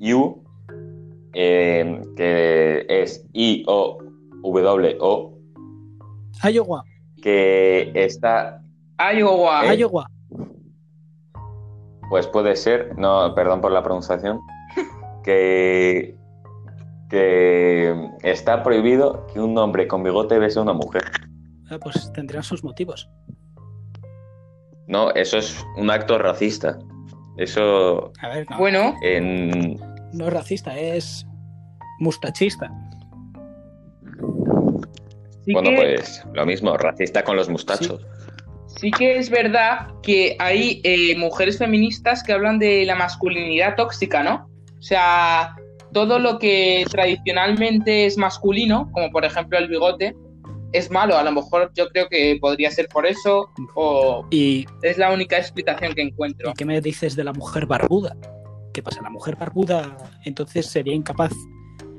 U, 0.00 0.42
eh, 1.32 2.02
que 2.16 2.86
es 2.88 3.24
I-O-W-O, 3.32 5.32
Iowa, 6.42 6.84
que 7.22 7.92
está, 7.94 8.60
Iowa. 8.98 9.72
Eh, 9.72 9.76
Iowa. 9.76 10.10
Pues 12.14 12.28
puede 12.28 12.54
ser, 12.54 12.96
no, 12.96 13.34
perdón 13.34 13.60
por 13.60 13.72
la 13.72 13.82
pronunciación, 13.82 14.38
que, 15.24 16.14
que 17.10 18.08
está 18.22 18.62
prohibido 18.62 19.26
que 19.26 19.40
un 19.40 19.58
hombre 19.58 19.88
con 19.88 20.04
bigote 20.04 20.38
bese 20.38 20.60
a 20.60 20.62
una 20.62 20.74
mujer. 20.74 21.02
Ah, 21.68 21.78
pues 21.82 22.12
tendrán 22.12 22.44
sus 22.44 22.62
motivos. 22.62 23.10
No, 24.86 25.10
eso 25.10 25.38
es 25.38 25.66
un 25.76 25.90
acto 25.90 26.16
racista. 26.16 26.78
Eso 27.36 28.12
A 28.22 28.28
ver, 28.28 28.48
no, 28.48 28.58
Bueno, 28.58 28.94
en... 29.02 29.80
no 30.12 30.28
es 30.28 30.32
racista, 30.32 30.78
es 30.78 31.26
mustachista. 31.98 32.70
sí 35.44 35.52
bueno, 35.52 35.70
que, 35.70 35.96
pues 35.96 36.24
lo 36.32 36.46
mismo, 36.46 36.76
racista 36.76 37.24
con 37.24 37.34
los 37.34 37.48
mustachos. 37.48 38.00
sí 38.00 38.13
que 38.92 39.18
es 39.18 39.30
verdad 39.30 39.88
que 40.02 40.36
hay 40.38 40.80
eh, 40.84 41.16
mujeres 41.16 41.58
feministas 41.58 42.22
que 42.22 42.32
hablan 42.32 42.58
de 42.58 42.84
la 42.84 42.94
masculinidad 42.94 43.76
tóxica, 43.76 44.22
¿no? 44.22 44.48
O 44.78 44.82
sea, 44.82 45.54
todo 45.92 46.18
lo 46.18 46.38
que 46.38 46.84
tradicionalmente 46.90 48.06
es 48.06 48.18
masculino, 48.18 48.90
como 48.92 49.10
por 49.10 49.24
ejemplo 49.24 49.58
el 49.58 49.68
bigote, 49.68 50.14
es 50.72 50.90
malo. 50.90 51.16
A 51.16 51.22
lo 51.22 51.32
mejor 51.32 51.70
yo 51.74 51.88
creo 51.88 52.08
que 52.08 52.36
podría 52.40 52.70
ser 52.70 52.88
por 52.88 53.06
eso 53.06 53.48
o 53.74 54.26
¿Y, 54.30 54.66
es 54.82 54.98
la 54.98 55.12
única 55.12 55.38
explicación 55.38 55.94
que 55.94 56.02
encuentro. 56.02 56.50
¿y 56.50 56.54
qué 56.54 56.64
me 56.64 56.80
dices 56.80 57.16
de 57.16 57.24
la 57.24 57.32
mujer 57.32 57.66
barbuda? 57.66 58.16
¿Qué 58.72 58.82
pasa? 58.82 59.00
¿La 59.02 59.10
mujer 59.10 59.36
barbuda 59.36 59.96
entonces 60.24 60.66
sería 60.66 60.94
incapaz 60.94 61.32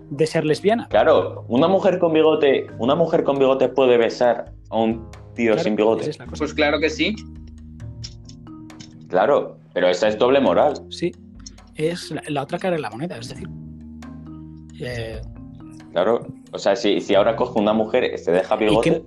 de 0.09 0.27
ser 0.27 0.45
lesbiana? 0.45 0.87
Claro, 0.89 1.45
una 1.47 1.67
mujer 1.67 1.99
con 1.99 2.13
bigote, 2.13 2.67
una 2.77 2.95
mujer 2.95 3.23
con 3.23 3.39
bigote 3.39 3.69
puede 3.69 3.97
besar 3.97 4.51
a 4.69 4.77
un 4.79 5.07
tío 5.35 5.51
Claro, 5.53 5.63
sin 5.63 5.75
bigote. 5.75 6.09
es. 6.09 6.17
Pues 6.37 6.53
claro 6.53 6.79
que 6.79 6.89
sí. 6.89 7.15
Claro, 9.09 9.57
pero 9.73 9.87
esa 9.87 10.07
es 10.07 10.17
doble 10.17 10.39
moral. 10.39 10.73
Sí, 10.89 11.11
es 11.75 12.11
la, 12.11 12.21
la 12.27 12.43
otra 12.43 12.57
cara 12.57 12.75
de 12.75 12.81
la 12.81 12.89
moneda, 12.89 13.17
es 13.17 13.29
decir. 13.29 13.47
eh, 14.81 15.21
Claro, 15.91 16.27
o 16.51 16.57
sea, 16.59 16.75
si, 16.75 16.99
si 16.99 17.15
ahora 17.15 17.35
coge 17.37 17.57
una 17.59 17.71
mujer, 17.71 18.17
se 18.17 18.31
deja 18.31 18.55
¿y 18.55 18.59
bigote, 18.65 19.03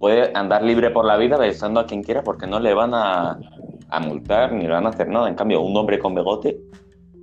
puede 0.00 0.32
andar 0.34 0.62
libre 0.64 0.90
por 0.90 1.04
la 1.04 1.16
vida 1.16 1.36
besando 1.36 1.78
a 1.80 1.86
quien 1.86 2.02
quiera 2.02 2.24
porque 2.24 2.46
no 2.46 2.58
le 2.58 2.74
van 2.74 2.92
a, 2.94 3.38
a 3.88 4.00
multar 4.00 4.52
ni 4.52 4.64
le 4.64 4.70
van 4.70 4.86
a 4.86 4.88
hacer 4.88 5.08
nada. 5.08 5.28
En 5.28 5.34
cambio, 5.36 5.60
un 5.60 5.76
hombre 5.76 5.98
con 6.00 6.14
bigote 6.16 6.58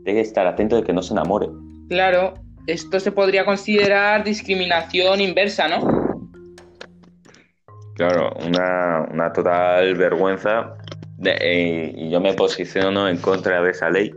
tiene 0.05 0.19
que 0.19 0.21
estar 0.21 0.47
atento 0.47 0.77
de 0.77 0.83
que 0.83 0.93
no 0.93 1.01
se 1.01 1.13
enamore. 1.13 1.49
Claro, 1.89 2.35
esto 2.67 2.99
se 3.01 3.11
podría 3.11 3.43
considerar 3.43 4.23
discriminación 4.23 5.19
inversa, 5.19 5.67
¿no? 5.67 6.04
Claro, 7.95 8.33
una, 8.45 9.07
una 9.11 9.31
total 9.33 9.95
vergüenza. 9.95 10.75
de- 11.17 11.37
eh, 11.39 11.93
y 11.95 12.09
yo 12.09 12.19
me 12.19 12.33
posiciono 12.33 13.07
en 13.07 13.17
contra 13.17 13.61
de 13.61 13.71
esa 13.71 13.89
ley. 13.89 14.13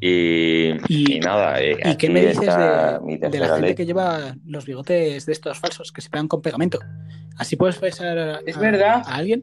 Y, 0.00 0.72
Y- 0.88 1.16
y 1.16 1.20
nada, 1.20 1.62
eh, 1.62 1.78
¿Y 1.82 1.96
qué 1.96 2.10
me 2.10 2.20
dices 2.26 2.40
de, 2.44 2.50
la 2.50 3.00
gente 3.48 3.60
ley. 3.62 3.74
que 3.74 3.86
lleva 3.86 4.36
los 4.44 4.66
bigotes 4.66 5.24
de 5.24 5.32
estos 5.32 5.58
falsos 5.58 5.90
que 5.92 6.02
se 6.02 6.10
pegan 6.10 6.28
con 6.28 6.42
pegamento? 6.42 6.78
¿Así 7.38 7.56
puedes 7.56 7.80
besar 7.80 8.18
a, 8.18 8.40
Es 8.44 8.58
a- 8.58 8.60
verdad. 8.60 9.02
a 9.06 9.14
alguien? 9.14 9.42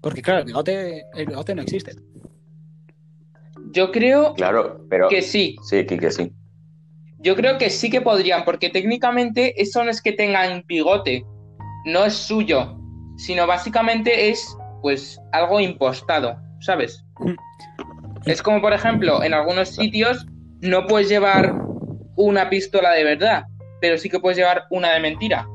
Porque 0.00 0.20
claro, 0.20 0.40
el 0.40 0.46
bigote, 0.46 1.04
el 1.14 1.26
bigote 1.26 1.54
no 1.54 1.62
existe. 1.62 1.92
Yo 3.70 3.92
creo 3.92 4.34
Claro, 4.34 4.84
pero 4.90 5.08
que 5.08 5.22
sí. 5.22 5.56
sí, 5.62 5.86
que, 5.86 5.96
que 5.98 6.10
sí. 6.10 6.32
Yo 7.18 7.36
creo 7.36 7.56
que 7.56 7.70
sí 7.70 7.88
que 7.88 8.00
podrían, 8.00 8.44
porque 8.44 8.68
técnicamente 8.68 9.62
eso 9.62 9.82
no 9.84 9.90
es 9.90 10.02
que 10.02 10.12
tengan 10.12 10.64
bigote, 10.66 11.24
no 11.84 12.04
es 12.04 12.14
suyo, 12.14 12.78
sino 13.16 13.46
básicamente 13.46 14.30
es 14.30 14.56
pues 14.82 15.20
algo 15.32 15.60
impostado, 15.60 16.36
¿sabes? 16.60 17.04
Mm. 17.20 17.34
Es 18.26 18.42
como 18.42 18.60
por 18.60 18.72
ejemplo, 18.72 19.22
en 19.22 19.34
algunos 19.34 19.68
sitios 19.68 20.26
no 20.60 20.86
puedes 20.86 21.08
llevar 21.08 21.54
una 22.16 22.48
pistola 22.48 22.92
de 22.92 23.04
verdad, 23.04 23.44
pero 23.80 23.98
sí 23.98 24.08
que 24.08 24.18
puedes 24.18 24.38
llevar 24.38 24.64
una 24.70 24.92
de 24.92 25.00
mentira. 25.00 25.46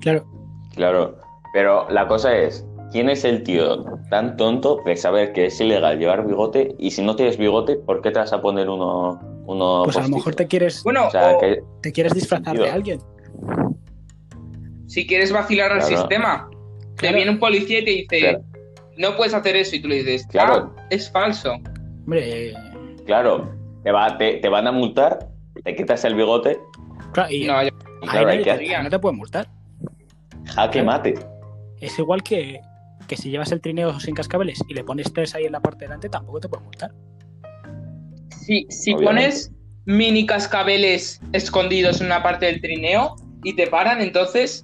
Claro, 0.00 0.26
Claro, 0.74 1.18
pero 1.52 1.88
la 1.88 2.06
cosa 2.08 2.36
es, 2.36 2.66
¿quién 2.90 3.08
es 3.08 3.24
el 3.24 3.42
tío 3.44 3.84
tan 4.10 4.36
tonto 4.36 4.80
de 4.84 4.96
saber 4.96 5.32
que 5.32 5.46
es 5.46 5.60
ilegal 5.60 5.98
llevar 5.98 6.26
bigote 6.26 6.74
y 6.78 6.90
si 6.90 7.02
no 7.02 7.16
tienes 7.16 7.38
bigote, 7.38 7.76
¿por 7.76 8.02
qué 8.02 8.10
te 8.10 8.18
vas 8.18 8.32
a 8.32 8.42
poner 8.42 8.68
uno, 8.68 9.20
uno 9.46 9.82
pues 9.84 9.96
a 9.96 10.02
lo 10.02 10.08
mejor 10.08 10.34
te 10.34 10.46
quieres, 10.46 10.82
Bueno, 10.82 11.06
O 11.06 11.10
sea, 11.10 11.36
o 11.36 11.40
que, 11.40 11.62
te 11.80 11.92
quieres 11.92 12.12
disfrazar 12.12 12.56
de 12.58 12.70
alguien. 12.70 13.00
Si 14.94 15.06
quieres 15.08 15.32
vacilar 15.32 15.72
al 15.72 15.80
Claro. 15.80 15.96
sistema, 15.96 16.48
te 16.98 17.12
viene 17.12 17.28
un 17.32 17.40
policía 17.40 17.80
y 17.80 17.84
te 17.84 17.90
dice, 17.90 18.18
Claro. 18.20 18.44
no 18.96 19.16
puedes 19.16 19.34
hacer 19.34 19.56
eso 19.56 19.74
y 19.74 19.80
tú 19.82 19.88
le 19.88 19.96
dices, 19.96 20.24
Claro. 20.28 20.72
"Ah, 20.78 20.86
es 20.90 21.10
falso. 21.10 21.54
Hombre, 22.04 22.50
eh, 22.50 22.54
Claro, 23.04 23.52
te, 23.82 23.90
va, 23.90 24.16
te, 24.16 24.34
te 24.34 24.48
van 24.48 24.68
a 24.68 24.72
multar, 24.72 25.28
te 25.64 25.74
quitas 25.74 26.04
el 26.04 26.14
bigote 26.14 26.58
claro, 27.12 27.30
y 27.32 27.44
No, 27.44 27.60
yo- 27.62 27.68
y 27.68 27.70
ahí 27.70 28.08
claro, 28.08 28.28
hay 28.28 28.38
que 28.44 28.54
te- 28.54 28.82
no 28.84 28.88
te 28.90 28.98
pueden 29.00 29.18
multar. 29.18 29.48
jaque 30.46 30.82
mate. 30.82 31.14
Es 31.80 31.98
igual 31.98 32.22
que, 32.22 32.60
que 33.08 33.16
si 33.16 33.30
llevas 33.30 33.50
el 33.50 33.60
trineo 33.60 33.98
sin 33.98 34.14
cascabeles 34.14 34.62
y 34.68 34.74
le 34.74 34.84
pones 34.84 35.12
tres 35.12 35.34
ahí 35.34 35.44
en 35.46 35.52
la 35.52 35.60
parte 35.60 35.80
de 35.80 35.86
delante, 35.88 36.08
tampoco 36.08 36.38
te 36.40 36.48
pueden 36.48 36.64
multar. 36.66 36.92
si, 38.30 38.66
si 38.70 38.92
Obviamente. 38.94 39.22
pones 39.22 39.52
mini 39.86 40.24
cascabeles 40.26 41.20
escondidos 41.32 42.00
en 42.00 42.06
una 42.06 42.22
parte 42.22 42.46
del 42.46 42.60
trineo 42.60 43.16
y 43.44 43.54
te 43.54 43.66
paran, 43.68 44.00
entonces 44.00 44.62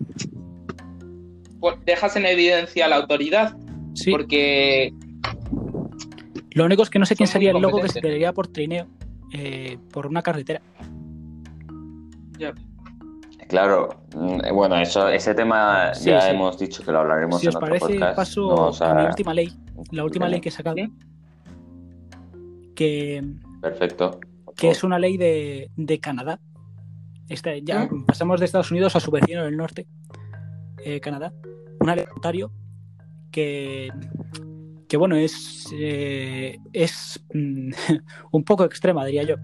pues, 1.61 1.77
dejas 1.85 2.17
en 2.17 2.27
evidencia 2.27 2.87
a 2.87 2.89
la 2.89 2.97
autoridad. 2.97 3.57
Sí, 3.95 4.11
Porque 4.11 4.93
lo 6.53 6.65
único 6.65 6.83
es 6.83 6.91
que 6.91 6.99
no 6.99 7.07
sé 7.07 7.15
quién 7.17 7.29
sería 7.29 7.51
el 7.51 7.61
loco 7.61 7.81
que 7.81 7.89
se 7.89 8.01
tiraría 8.01 8.33
por 8.33 8.49
trineo 8.49 8.87
eh, 9.33 9.79
por 9.93 10.07
una 10.07 10.23
carretera. 10.23 10.61
Claro, 13.49 13.89
mm, 14.15 14.55
bueno, 14.55 14.77
eso, 14.81 15.09
ese 15.09 15.35
tema 15.35 15.93
Sí, 15.93 16.11
ya 16.11 16.21
sí. 16.23 16.31
hemos 16.31 16.57
dicho 16.59 16.85
que 16.85 16.93
lo 16.93 17.01
hablaremos 17.01 17.41
Si 17.41 17.47
en 17.47 17.49
os 17.51 17.57
otro 17.57 17.69
parece, 17.69 17.87
podcast. 17.95 18.17
paso 18.17 18.41
No 18.43 18.55
vamos 18.57 18.81
a 18.83 18.95
mi 18.95 19.05
última 19.07 19.35
ley, 19.35 19.53
la 19.91 20.05
última 20.05 20.29
ley 20.29 20.41
que 20.41 20.49
he 20.51 20.53
sacado, 20.53 20.77
que, 22.77 23.23
Perfecto. 23.61 24.21
que 24.57 24.71
es 24.71 24.85
una 24.85 24.99
ley 24.99 25.17
de, 25.17 25.69
de 25.77 25.99
Canadá. 26.01 26.39
Esta, 27.31 27.57
ya 27.57 27.87
¿Mm? 27.87 28.05
pasamos 28.05 28.41
de 28.41 28.47
Estados 28.47 28.71
Unidos 28.71 28.95
a 28.97 29.01
su 29.01 29.11
vecino 29.11 29.45
del 29.45 29.57
norte, 29.57 29.87
eh, 30.85 31.01
Canadá. 31.01 31.33
De 31.81 32.07
Ontario 32.15 32.53
que, 33.31 33.89
que 34.89 34.97
bueno, 34.97 35.17
es, 35.17 35.69
eh, 35.73 36.59
es 36.73 37.25
mm, 37.33 37.71
un 38.33 38.45
poco 38.45 38.65
extrema, 38.65 39.07
diría 39.07 39.23
yo. 39.23 39.37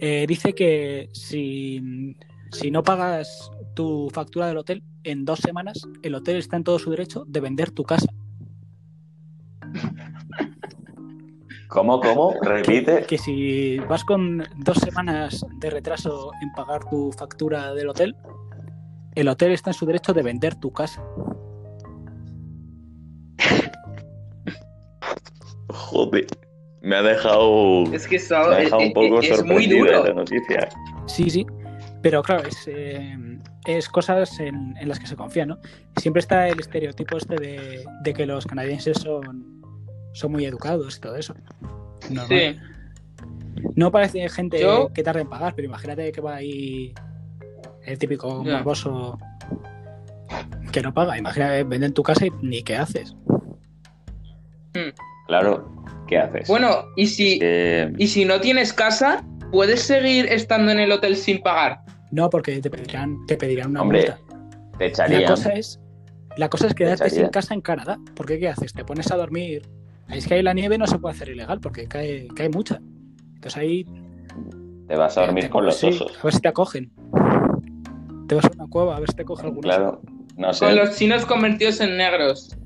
Eh, 0.00 0.24
dice 0.26 0.54
que 0.54 1.10
si, 1.12 2.16
si 2.50 2.70
no 2.70 2.82
pagas 2.82 3.50
tu 3.74 4.10
factura 4.12 4.48
del 4.48 4.56
hotel 4.56 4.82
en 5.04 5.24
dos 5.24 5.40
semanas, 5.40 5.86
el 6.02 6.14
hotel 6.14 6.36
está 6.36 6.56
en 6.56 6.64
todo 6.64 6.78
su 6.78 6.90
derecho 6.90 7.24
de 7.28 7.40
vender 7.40 7.70
tu 7.70 7.84
casa. 7.84 8.12
¿Cómo, 11.74 12.00
cómo? 12.00 12.34
Repite. 12.42 13.04
que 13.04 13.18
si 13.18 13.78
vas 13.80 14.04
con 14.04 14.44
dos 14.58 14.78
semanas 14.78 15.44
de 15.58 15.70
retraso 15.70 16.30
en 16.40 16.52
pagar 16.52 16.88
tu 16.88 17.10
factura 17.12 17.74
del 17.74 17.88
hotel, 17.88 18.14
el 19.16 19.26
hotel 19.28 19.50
está 19.52 19.70
en 19.70 19.74
su 19.74 19.84
derecho 19.84 20.12
de 20.14 20.22
vender 20.22 20.54
tu 20.54 20.72
casa. 20.72 21.02
Joder, 25.68 26.26
me 26.82 26.96
ha 26.96 27.02
dejado, 27.02 27.84
es 27.92 28.06
que 28.06 28.18
me 28.30 28.36
ha 28.36 28.58
es, 28.58 28.64
dejado 28.64 28.82
un 28.82 28.92
poco 28.92 29.20
es- 29.20 29.28
muy 29.44 29.64
sorprendido 29.64 29.78
duro. 29.86 30.04
la 30.04 30.14
noticia. 30.14 30.68
Sí, 31.06 31.28
sí. 31.30 31.46
Pero 32.02 32.22
claro, 32.22 32.46
es, 32.46 32.68
eh, 32.68 33.16
es 33.66 33.88
cosas 33.88 34.38
en, 34.38 34.76
en 34.78 34.88
las 34.88 35.00
que 35.00 35.06
se 35.06 35.16
confía, 35.16 35.46
¿no? 35.46 35.58
Siempre 35.96 36.20
está 36.20 36.46
el 36.48 36.60
estereotipo 36.60 37.16
este 37.16 37.36
de, 37.36 37.84
de 38.02 38.12
que 38.14 38.26
los 38.26 38.46
canadienses 38.46 38.98
son, 38.98 39.62
son 40.14 40.32
muy 40.32 40.46
educados 40.46 40.96
y 40.96 41.00
todo 41.00 41.16
eso. 41.16 41.34
Normal. 42.10 42.26
Sí. 42.28 42.58
No 43.76 43.90
parece 43.92 44.28
gente 44.30 44.58
Yo- 44.60 44.90
que 44.92 45.02
tarde 45.02 45.20
en 45.20 45.28
pagar, 45.28 45.54
pero 45.54 45.66
imagínate 45.68 46.10
que 46.12 46.20
va 46.20 46.36
ahí 46.36 46.92
el 47.84 47.98
típico 47.98 48.42
morboso 48.42 49.18
que 50.72 50.80
no 50.82 50.92
paga. 50.94 51.18
Imagínate, 51.18 51.62
venden 51.64 51.92
tu 51.92 52.02
casa 52.02 52.26
y 52.26 52.30
ni 52.42 52.62
qué 52.62 52.76
haces. 52.76 53.14
Claro, 55.26 55.72
¿qué 56.08 56.18
haces? 56.18 56.48
Bueno, 56.48 56.86
y 56.96 57.06
si, 57.06 57.38
Eh, 57.42 57.92
y 57.96 58.06
si 58.08 58.24
no 58.24 58.40
tienes 58.40 58.72
casa, 58.72 59.24
¿puedes 59.52 59.82
seguir 59.82 60.26
estando 60.26 60.72
en 60.72 60.80
el 60.80 60.90
hotel 60.92 61.16
sin 61.16 61.40
pagar? 61.42 61.80
No, 62.10 62.28
porque 62.30 62.60
te 62.60 62.70
pedirán, 62.70 63.24
te 63.26 63.36
pedirán 63.36 63.70
una 63.70 63.82
Hombre, 63.82 64.00
multa. 64.00 64.18
te 64.78 64.84
La 64.84 64.86
echarían. 64.90 65.24
cosa 65.30 65.52
es, 65.54 65.80
la 66.36 66.48
cosa 66.48 66.66
es 66.66 66.74
quedarte 66.74 67.08
sin 67.10 67.28
casa 67.28 67.54
en 67.54 67.60
Canadá. 67.60 67.98
Porque 68.16 68.38
¿qué 68.38 68.48
haces? 68.48 68.72
Te 68.72 68.84
pones 68.84 69.10
a 69.10 69.16
dormir. 69.16 69.62
Ahí 70.08 70.18
es 70.18 70.26
que 70.26 70.34
ahí 70.34 70.42
la 70.42 70.54
nieve 70.54 70.76
no 70.78 70.86
se 70.86 70.98
puede 70.98 71.14
hacer 71.14 71.28
ilegal 71.30 71.60
porque 71.60 71.86
cae, 71.86 72.28
cae 72.34 72.48
mucha. 72.48 72.80
Entonces 73.34 73.56
ahí 73.56 73.86
Te 74.86 74.96
vas 74.96 75.16
a 75.16 75.22
dormir 75.26 75.44
te- 75.44 75.50
con 75.50 75.64
los 75.64 75.76
sí, 75.76 75.86
osos. 75.88 76.16
A 76.20 76.22
ver 76.24 76.32
si 76.34 76.40
te 76.40 76.48
acogen. 76.48 76.90
Te 78.28 78.34
vas 78.34 78.44
a 78.46 78.50
una 78.54 78.66
cueva 78.68 78.96
a 78.96 79.00
ver 79.00 79.10
si 79.10 79.16
te 79.16 79.24
coge 79.24 79.46
alguno. 79.46 79.62
Claro, 79.62 80.00
no 80.36 80.52
sé. 80.52 80.64
Con 80.66 80.76
los 80.76 80.96
chinos 80.96 81.24
convertidos 81.26 81.80
en 81.80 81.96
negros. 81.96 82.56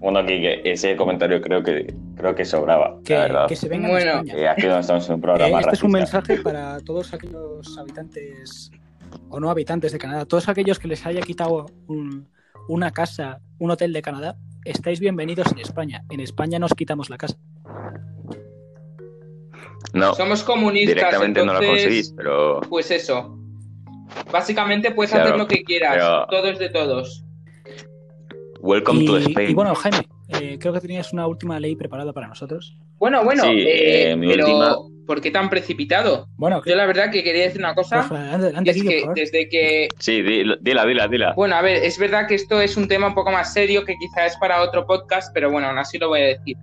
Bueno, 0.00 0.24
que 0.24 0.60
ese 0.64 0.94
comentario 0.96 1.40
creo 1.40 1.62
que 1.62 1.92
creo 2.16 2.34
que 2.34 2.44
sobraba, 2.44 2.98
Que, 3.04 3.14
la 3.14 3.20
verdad. 3.22 3.48
que 3.48 3.56
se 3.56 3.68
vengan 3.68 3.90
Bueno. 3.90 4.12
a 4.12 4.50
aquí 4.52 4.66
no 4.66 4.78
estamos 4.78 5.06
en 5.08 5.14
un 5.14 5.18
Eh, 5.18 5.22
programa 5.22 5.60
este 5.60 5.74
es 5.74 5.82
un 5.82 5.90
mensaje 5.90 6.36
para 6.38 6.78
todos 6.80 7.12
aquellos 7.14 7.76
habitantes 7.78 8.70
o 9.28 9.40
no 9.40 9.50
habitantes 9.50 9.90
de 9.92 9.98
Canadá, 9.98 10.24
todos 10.24 10.48
aquellos 10.48 10.78
que 10.78 10.86
les 10.88 11.04
haya 11.04 11.20
quitado 11.20 11.66
un- 11.88 12.28
una 12.68 12.90
casa, 12.92 13.40
un 13.58 13.70
hotel 13.70 13.92
de 13.92 14.02
Canadá, 14.02 14.36
estáis 14.64 15.00
bienvenidos 15.00 15.50
en 15.52 15.58
España. 15.58 16.04
En 16.10 16.20
España 16.20 16.58
nos 16.58 16.74
quitamos 16.74 17.10
la 17.10 17.16
casa. 17.18 17.36
No, 19.94 20.14
Somos 20.14 20.42
comunistas, 20.42 20.94
directamente 20.96 21.40
no 21.44 21.52
lo 21.54 21.60
entonces, 21.60 21.82
conseguís, 21.84 22.14
pero 22.16 22.60
Pues 22.68 22.90
eso. 22.90 23.38
Básicamente 24.32 24.90
puedes 24.90 25.10
Claro, 25.12 25.26
hacer 25.26 25.38
lo 25.38 25.46
que 25.46 25.62
quieras. 25.64 25.94
pero- 25.94 26.26
Todo 26.28 26.50
es 26.50 26.58
de 26.58 26.68
todos. 26.70 27.24
welcome 28.60 29.04
to 29.04 29.18
Spain. 29.18 29.50
y 29.50 29.54
bueno, 29.54 29.74
Jaime, 29.74 30.06
eh, 30.28 30.58
creo 30.58 30.72
que 30.72 30.80
tenías 30.80 31.12
una 31.12 31.26
última 31.26 31.58
ley 31.60 31.76
preparada 31.76 32.12
para 32.12 32.26
nosotros. 32.26 32.76
Bueno, 32.98 33.22
bueno, 33.24 33.44
Sí, 33.44 33.50
eh, 33.50 34.10
eh, 34.10 34.16
mi 34.16 34.28
pero 34.28 34.46
última- 34.46 34.76
¿por 35.08 35.20
qué 35.20 35.32
tan 35.32 35.50
precipitado? 35.50 36.28
Bueno, 36.36 36.62
Yo 36.64 36.76
la 36.76 36.86
verdad 36.86 37.10
que 37.10 37.24
quería 37.24 37.44
decir 37.44 37.60
una 37.60 37.74
cosa, 37.74 38.06
pues, 38.08 38.20
adelante, 38.20 38.46
adelante, 38.46 38.68
y 38.68 38.70
es 38.70 38.76
Guillo, 38.76 38.88
que 38.90 38.94
por 38.96 39.02
favor. 39.06 39.14
desde 39.16 39.48
que... 39.48 39.88
Sí, 39.98 40.22
di- 40.22 40.44
dila, 40.60 40.84
dila, 40.86 41.08
dila. 41.08 41.32
Bueno, 41.34 41.56
a 41.56 41.62
ver, 41.62 41.82
es 41.82 41.98
verdad 41.98 42.28
que 42.28 42.34
esto 42.36 42.60
es 42.60 42.76
un 42.76 42.86
tema 42.86 43.08
un 43.08 43.14
poco 43.14 43.32
más 43.32 43.52
serio 43.52 43.84
que 43.84 43.96
quizás 43.96 44.32
es 44.34 44.38
para 44.38 44.62
otro 44.62 44.86
podcast, 44.86 45.32
pero 45.34 45.50
bueno, 45.50 45.66
aún 45.68 45.78
así 45.78 45.98
lo 45.98 46.08
voy 46.08 46.20
a 46.20 46.26
decir. 46.26 46.56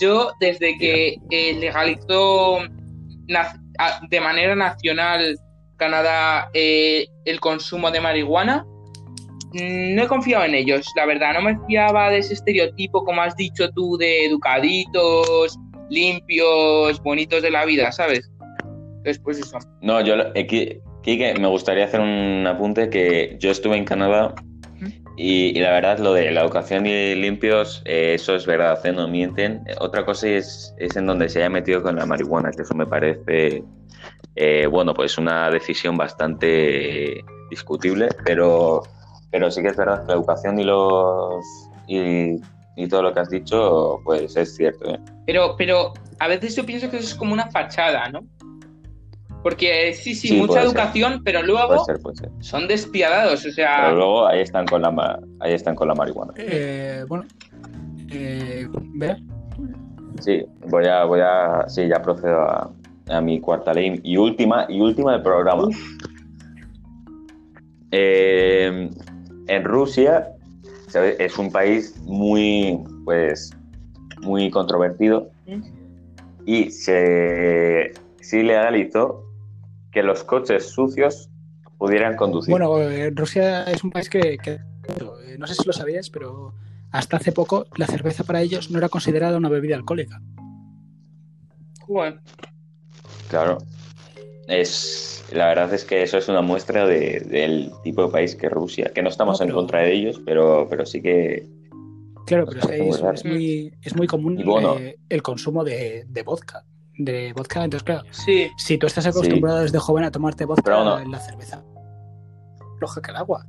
Yo, 0.00 0.32
desde 0.40 0.78
que 0.78 1.16
eh, 1.30 1.54
legalizó 1.60 2.60
de 4.08 4.20
manera 4.20 4.54
nacional 4.54 5.36
Canadá 5.76 6.48
eh, 6.54 7.06
el 7.24 7.40
consumo 7.40 7.90
de 7.90 8.00
marihuana, 8.00 8.64
mm, 9.52 9.94
no 9.94 10.02
he 10.04 10.06
confiado 10.06 10.44
en 10.44 10.54
ellos, 10.54 10.86
la 10.96 11.06
verdad. 11.06 11.34
No 11.34 11.42
me 11.42 11.58
fiaba 11.66 12.10
de 12.10 12.18
ese 12.18 12.34
estereotipo, 12.34 13.04
como 13.04 13.20
has 13.22 13.34
dicho 13.36 13.68
tú, 13.70 13.96
de 13.96 14.26
educaditos, 14.26 15.58
limpios, 15.92 17.02
bonitos 17.02 17.42
de 17.42 17.50
la 17.50 17.64
vida, 17.64 17.92
¿sabes? 17.92 18.30
Pues 19.22 19.38
eso. 19.38 19.58
No, 19.80 20.00
yo, 20.00 20.14
eh, 20.34 20.46
Quique, 21.02 21.34
me 21.38 21.48
gustaría 21.48 21.84
hacer 21.84 22.00
un 22.00 22.46
apunte 22.46 22.88
que 22.88 23.36
yo 23.38 23.50
estuve 23.50 23.76
en 23.76 23.84
Canadá 23.84 24.34
y, 25.16 25.56
y 25.56 25.60
la 25.60 25.72
verdad 25.72 25.98
lo 25.98 26.14
de 26.14 26.30
la 26.30 26.42
educación 26.42 26.86
y 26.86 27.14
limpios, 27.14 27.82
eh, 27.84 28.14
eso 28.14 28.34
es 28.34 28.46
verdad, 28.46 28.84
¿eh? 28.86 28.92
no 28.92 29.08
mienten. 29.08 29.64
Otra 29.80 30.04
cosa 30.04 30.28
es, 30.28 30.74
es 30.78 30.96
en 30.96 31.06
donde 31.06 31.28
se 31.28 31.40
haya 31.40 31.50
metido 31.50 31.82
con 31.82 31.96
la 31.96 32.06
marihuana, 32.06 32.50
que 32.52 32.62
eso 32.62 32.74
me 32.74 32.86
parece, 32.86 33.62
eh, 34.36 34.66
bueno, 34.66 34.94
pues 34.94 35.18
una 35.18 35.50
decisión 35.50 35.96
bastante 35.96 37.22
discutible, 37.50 38.08
pero, 38.24 38.82
pero 39.30 39.50
sí 39.50 39.60
que 39.60 39.68
es 39.68 39.76
verdad 39.76 40.02
que 40.02 40.08
la 40.08 40.14
educación 40.14 40.58
y 40.58 40.64
los 40.64 41.44
y, 41.88 42.36
y 42.76 42.88
todo 42.88 43.02
lo 43.02 43.12
que 43.12 43.20
has 43.20 43.28
dicho, 43.30 44.00
pues 44.04 44.36
es 44.36 44.56
cierto. 44.56 44.88
¿eh? 44.90 44.98
Pero, 45.26 45.54
pero 45.56 45.92
a 46.18 46.28
veces 46.28 46.56
yo 46.56 46.64
pienso 46.64 46.90
que 46.90 46.96
eso 46.98 47.06
es 47.06 47.14
como 47.14 47.32
una 47.32 47.50
fachada, 47.50 48.08
¿no? 48.08 48.20
Porque 49.42 49.88
eh, 49.88 49.92
sí, 49.92 50.14
sí, 50.14 50.28
Sí, 50.28 50.34
mucha 50.36 50.52
puede 50.54 50.60
ser. 50.60 50.66
educación, 50.68 51.22
pero 51.24 51.40
Puede 51.40 51.52
luego 51.52 51.84
ser, 51.84 51.98
puede 52.00 52.16
ser. 52.16 52.30
son 52.40 52.68
despiadados, 52.68 53.40
o 53.40 53.42
Pero 53.42 53.54
sea, 53.54 53.90
luego 53.92 54.26
ahí 54.26 54.40
están 54.40 54.66
con 54.66 54.82
la, 54.82 54.90
ma- 54.90 55.18
ahí 55.40 55.52
están 55.52 55.74
con 55.74 55.88
la 55.88 55.94
marihuana. 55.94 56.32
Eh, 56.36 57.04
bueno, 57.08 57.24
eh, 58.10 58.68
Sí, 60.20 60.44
voy 60.68 60.86
a, 60.86 61.04
voy 61.04 61.20
a, 61.20 61.64
sí, 61.68 61.88
ya 61.88 62.00
procedo 62.00 62.40
a, 62.42 62.70
a 63.08 63.20
mi 63.20 63.40
cuarta 63.40 63.74
ley 63.74 64.00
y 64.04 64.16
última, 64.16 64.66
y 64.68 64.80
última 64.80 65.12
del 65.12 65.22
programa. 65.22 65.68
Eh, 67.90 68.88
en 69.48 69.64
Rusia 69.64 70.28
¿sabes? 70.92 71.16
es 71.18 71.38
un 71.38 71.50
país 71.50 71.96
muy, 72.04 72.78
pues, 73.04 73.50
muy 74.20 74.50
controvertido 74.50 75.30
y 76.44 76.70
se 76.70 77.92
sí 78.20 78.42
legalizó 78.42 79.24
que 79.90 80.02
los 80.02 80.22
coches 80.24 80.70
sucios 80.70 81.30
pudieran 81.78 82.16
conducir. 82.16 82.50
Bueno, 82.52 82.78
eh, 82.80 83.10
Rusia 83.10 83.64
es 83.64 83.82
un 83.82 83.90
país 83.90 84.08
que, 84.10 84.38
que- 84.38 84.52
eh, 84.54 85.36
no 85.38 85.46
sé 85.46 85.54
si 85.54 85.64
lo 85.66 85.72
sabías, 85.72 86.10
pero 86.10 86.54
hasta 86.90 87.16
hace 87.16 87.32
poco 87.32 87.66
la 87.76 87.86
cerveza 87.86 88.24
para 88.24 88.42
ellos 88.42 88.70
no 88.70 88.78
era 88.78 88.88
considerada 88.88 89.36
una 89.38 89.48
bebida 89.48 89.76
alcohólica. 89.76 90.20
joder, 91.86 92.20
Claro. 93.28 93.58
Es 94.52 95.24
la 95.32 95.46
verdad 95.46 95.72
es 95.72 95.84
que 95.84 96.02
eso 96.02 96.18
es 96.18 96.28
una 96.28 96.42
muestra 96.42 96.86
de- 96.86 97.20
del 97.20 97.72
tipo 97.82 98.04
de 98.04 98.12
país 98.12 98.34
que 98.36 98.46
es 98.46 98.52
Rusia, 98.52 98.90
que 98.94 99.02
no 99.02 99.08
estamos 99.08 99.40
No, 99.40 99.46
en 99.46 99.52
contra 99.52 99.80
de 99.80 99.92
ellos, 99.92 100.20
pero, 100.26 100.66
pero 100.68 100.84
sí 100.84 101.00
que 101.00 101.46
Claro, 102.26 102.46
pero 102.46 102.60
es 102.60 102.66
que 102.66 102.78
Muy 102.82 102.90
es, 103.14 103.24
muy, 103.24 103.74
es 103.82 103.96
muy 103.96 104.06
común 104.06 104.40
bueno. 104.44 104.78
eh, 104.78 104.96
el 105.08 105.22
consumo 105.22 105.64
de, 105.64 106.04
de 106.06 106.22
vodka. 106.22 106.64
De 106.96 107.32
vodka, 107.32 107.64
entonces, 107.64 107.82
claro, 107.84 108.02
Sí, 108.10 108.48
si 108.58 108.78
tú 108.78 108.86
estás 108.86 109.06
acostumbrado 109.06 109.60
desde 109.62 109.78
joven 109.78 110.04
a 110.04 110.10
tomarte 110.10 110.44
vodka, 110.44 110.62
Pero 110.62 110.84
no. 110.84 111.04
la 111.04 111.18
cerveza 111.18 111.64
floja 112.78 113.00
que 113.02 113.10
el 113.10 113.16
agua. 113.16 113.44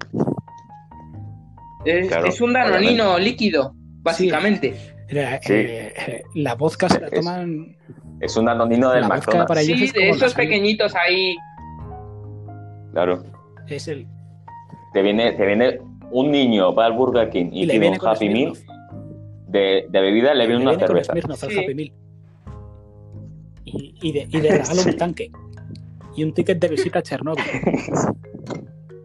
es, 1.86 2.08
Claro, 2.08 2.28
es 2.28 2.40
un 2.42 2.54
danonino 2.54 3.20
líquido, 3.20 3.74
básicamente. 4.02 4.74
Sí. 5.10 5.16
eh, 5.54 5.94
eh, 6.08 6.24
la 6.36 6.56
vodka 6.56 6.90
se 6.90 7.00
la 7.02 7.10
toman. 7.12 7.76
Es 8.24 8.38
un 8.38 8.48
anonino 8.50 8.92
del 8.92 9.08
McDonald's. 9.08 9.48
para 9.48 9.62
Sí, 9.62 9.84
es 9.86 9.94
de 9.94 10.10
esos 10.10 10.34
pequeñitos 10.34 10.94
ahí. 10.96 11.36
Claro. 12.94 13.24
Es 13.68 13.88
el, 13.88 14.08
Te 14.94 15.02
viene, 15.02 15.32
te 15.34 15.46
viene 15.46 15.80
un 16.12 16.32
niño, 16.32 16.74
va 16.76 16.86
al 16.86 16.94
Burger 16.94 17.30
King 17.30 17.50
y, 17.52 17.64
y 17.64 17.66
le 17.66 17.74
pide 17.74 17.80
viene 17.82 17.98
un 18.02 18.08
Happy 18.08 18.30
Meal. 18.30 18.54
De, 19.48 19.86
de 19.90 20.02
bebida 20.02 20.34
le 20.34 20.48
viene 20.48 20.64
una 20.64 20.76
cerveza. 20.80 21.14
Smirnoff 21.14 21.44
al 21.44 21.50
Sí. 21.52 21.58
Happy 21.60 21.76
Meal. 21.76 21.92
Y, 23.66 23.96
y 24.02 24.12
de, 24.12 24.28
y 24.30 24.40
de 24.42 24.50
regalo 24.58 24.76
Sí. 24.82 24.90
un 24.90 24.98
tanque. 24.98 25.32
Y 26.16 26.24
un 26.24 26.34
ticket 26.34 26.60
de 26.60 26.68
visita 26.68 27.00
a 27.00 27.02
Chernóbil. 27.02 27.44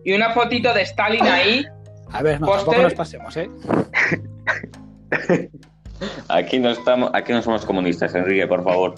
Y 0.05 0.13
una 0.13 0.31
fotito 0.35 0.73
de 0.75 0.83
Stalin 0.83 1.23
ahí. 1.25 1.65
A 2.11 2.23
ver, 2.23 2.41
no, 2.41 2.49
tampoco 2.49 2.83
nos 2.83 2.95
pasemos, 2.95 3.37
¿eh? 3.37 3.51
Aquí 6.29 6.59
no 6.59 6.71
estamos, 6.71 7.11
aquí 7.13 7.33
no 7.33 7.43
somos 7.43 7.65
comunistas, 7.65 8.15
Enrique, 8.15 8.47
por 8.47 8.63
favor. 8.65 8.95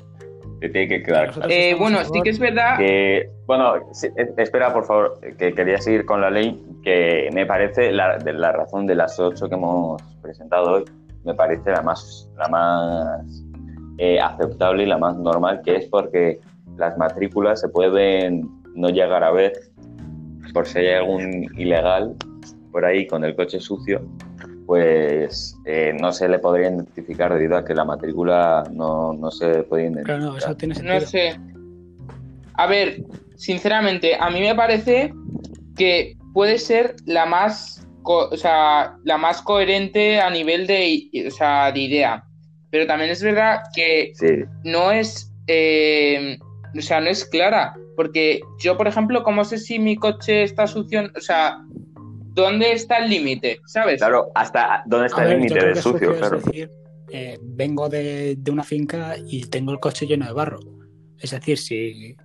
Te 0.61 0.69
tiene 0.69 0.89
que 0.89 1.03
quedar. 1.03 1.33
Eh, 1.49 1.75
bueno, 1.79 2.05
sí 2.05 2.21
que 2.23 2.31
es 2.31 2.39
verdad. 2.39 2.77
Que, 2.77 3.31
bueno, 3.47 3.77
sí, 3.93 4.09
eh, 4.17 4.29
espera, 4.37 4.73
por 4.75 4.85
favor, 4.85 5.19
que 5.39 5.55
quería 5.55 5.79
seguir 5.79 6.05
con 6.05 6.21
la 6.21 6.31
ley, 6.31 6.63
que 6.85 7.31
me 7.33 7.47
parece 7.47 7.91
la, 7.93 8.19
de 8.19 8.35
la 8.35 8.53
razón 8.53 8.87
de 8.87 8.95
las 8.95 9.19
ocho 9.19 9.49
que 9.49 9.55
hemos 9.55 10.03
presentado 10.21 10.73
hoy, 10.73 10.85
me 11.25 11.35
parece 11.35 11.71
la 11.71 11.81
más, 11.81 12.29
la 12.37 12.49
más 12.49 13.45
eh, 13.97 14.21
aceptable 14.21 14.83
y 14.83 14.87
la 14.87 14.99
más 14.99 15.17
normal, 15.17 15.63
que 15.65 15.77
es 15.77 15.87
porque 15.87 16.41
las 16.77 16.97
matrículas 16.99 17.61
se 17.61 17.69
pueden 17.71 18.47
no 18.75 18.91
llegar 18.91 19.25
a 19.25 19.31
ver 19.31 19.53
por 20.53 20.67
si 20.67 20.79
hay 20.79 20.95
algún 20.95 21.49
ilegal 21.57 22.15
por 22.73 22.85
ahí 22.85 23.07
con 23.07 23.25
el 23.25 23.35
coche 23.35 23.61
sucio, 23.61 24.01
pues 24.71 25.59
eh, 25.65 25.93
no 26.01 26.13
se 26.13 26.29
le 26.29 26.39
podría 26.39 26.69
identificar 26.71 27.35
debido 27.35 27.57
a 27.57 27.65
que 27.65 27.75
la 27.75 27.85
matrícula 27.85 28.69
no, 28.71 29.13
no 29.13 29.29
se 29.33 29.65
puede 29.65 29.83
identificar. 29.87 30.19
Claro, 30.19 30.31
no, 30.33 30.39
eso 30.39 30.55
tiene 30.57 30.77
sentido. 30.77 31.01
No 31.01 31.07
sé. 31.07 31.37
A 32.55 32.67
ver, 32.69 33.03
sinceramente, 33.35 34.15
a 34.15 34.31
mí 34.31 34.39
me 34.41 34.55
parece 34.55 35.13
que 35.77 36.15
puede 36.33 36.57
ser 36.59 36.95
la 37.05 37.27
más, 37.27 37.85
co- 38.03 38.29
o 38.31 38.37
sea, 38.37 38.95
la 39.03 39.19
más 39.19 39.43
coherente 39.43 40.21
a 40.21 40.31
nivel 40.31 40.69
de, 40.69 41.11
o 41.27 41.31
sea, 41.33 41.73
de 41.73 41.81
idea. 41.81 42.23
Pero 42.71 42.87
también 42.87 43.11
es 43.11 43.25
verdad 43.25 43.63
que 43.75 44.13
Sí, 44.15 44.45
no 44.63 44.93
es, 44.93 45.33
eh, 45.49 46.39
o 46.79 46.81
sea, 46.81 47.01
no 47.01 47.09
es 47.11 47.25
clara. 47.25 47.75
Porque 47.97 48.39
yo, 48.61 48.77
por 48.77 48.87
ejemplo, 48.87 49.25
¿cómo 49.25 49.43
sé 49.45 49.59
si 49.59 49.81
mi 49.81 49.97
coche 49.97 50.45
está 50.45 50.69
sucio? 50.69 51.11
O 51.17 51.21
sea, 51.21 51.59
¿dónde 52.35 52.73
está 52.73 52.99
el 52.99 53.11
límite? 53.11 53.61
¿Sabes? 53.67 53.99
Claro, 53.99 54.31
hasta 54.35 54.83
dónde 54.87 55.05
A 55.05 55.07
está 55.07 55.23
ver, 55.25 55.33
el 55.33 55.39
límite 55.43 55.67
de 55.67 55.75
sucio, 55.77 55.93
sucio 55.93 56.17
claro. 56.19 56.37
es 56.39 56.45
decir, 56.45 56.71
eh, 57.13 57.39
vengo 57.43 57.89
de, 57.89 58.37
de 58.39 58.51
una 58.51 58.63
finca 58.63 59.15
y 59.27 59.47
tengo 59.47 59.73
el 59.73 59.81
coche 59.81 60.07
lleno 60.07 60.27
de 60.27 60.33
barro. 60.33 60.61
Es 61.19 61.31
decir, 61.33 61.59
si, 61.59 62.17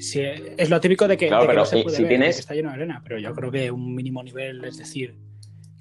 si 0.00 0.20
es 0.20 0.68
lo 0.70 0.80
típico 0.80 1.06
de 1.06 1.16
que, 1.16 1.28
Claro, 1.28 1.42
de 1.42 1.46
que 1.48 1.50
pero 1.52 1.60
no 1.60 1.66
se 1.66 1.76
si- 1.76 1.82
puede 1.82 1.96
si 1.96 2.02
ver, 2.02 2.10
de 2.10 2.16
tienes- 2.18 2.36
que 2.36 2.40
está 2.40 2.54
lleno 2.54 2.68
de 2.70 2.74
arena, 2.76 3.00
pero 3.04 3.18
yo 3.18 3.32
creo 3.34 3.50
que 3.50 3.70
un 3.70 3.94
mínimo 3.94 4.22
nivel, 4.22 4.64
es 4.64 4.78
decir, 4.78 5.14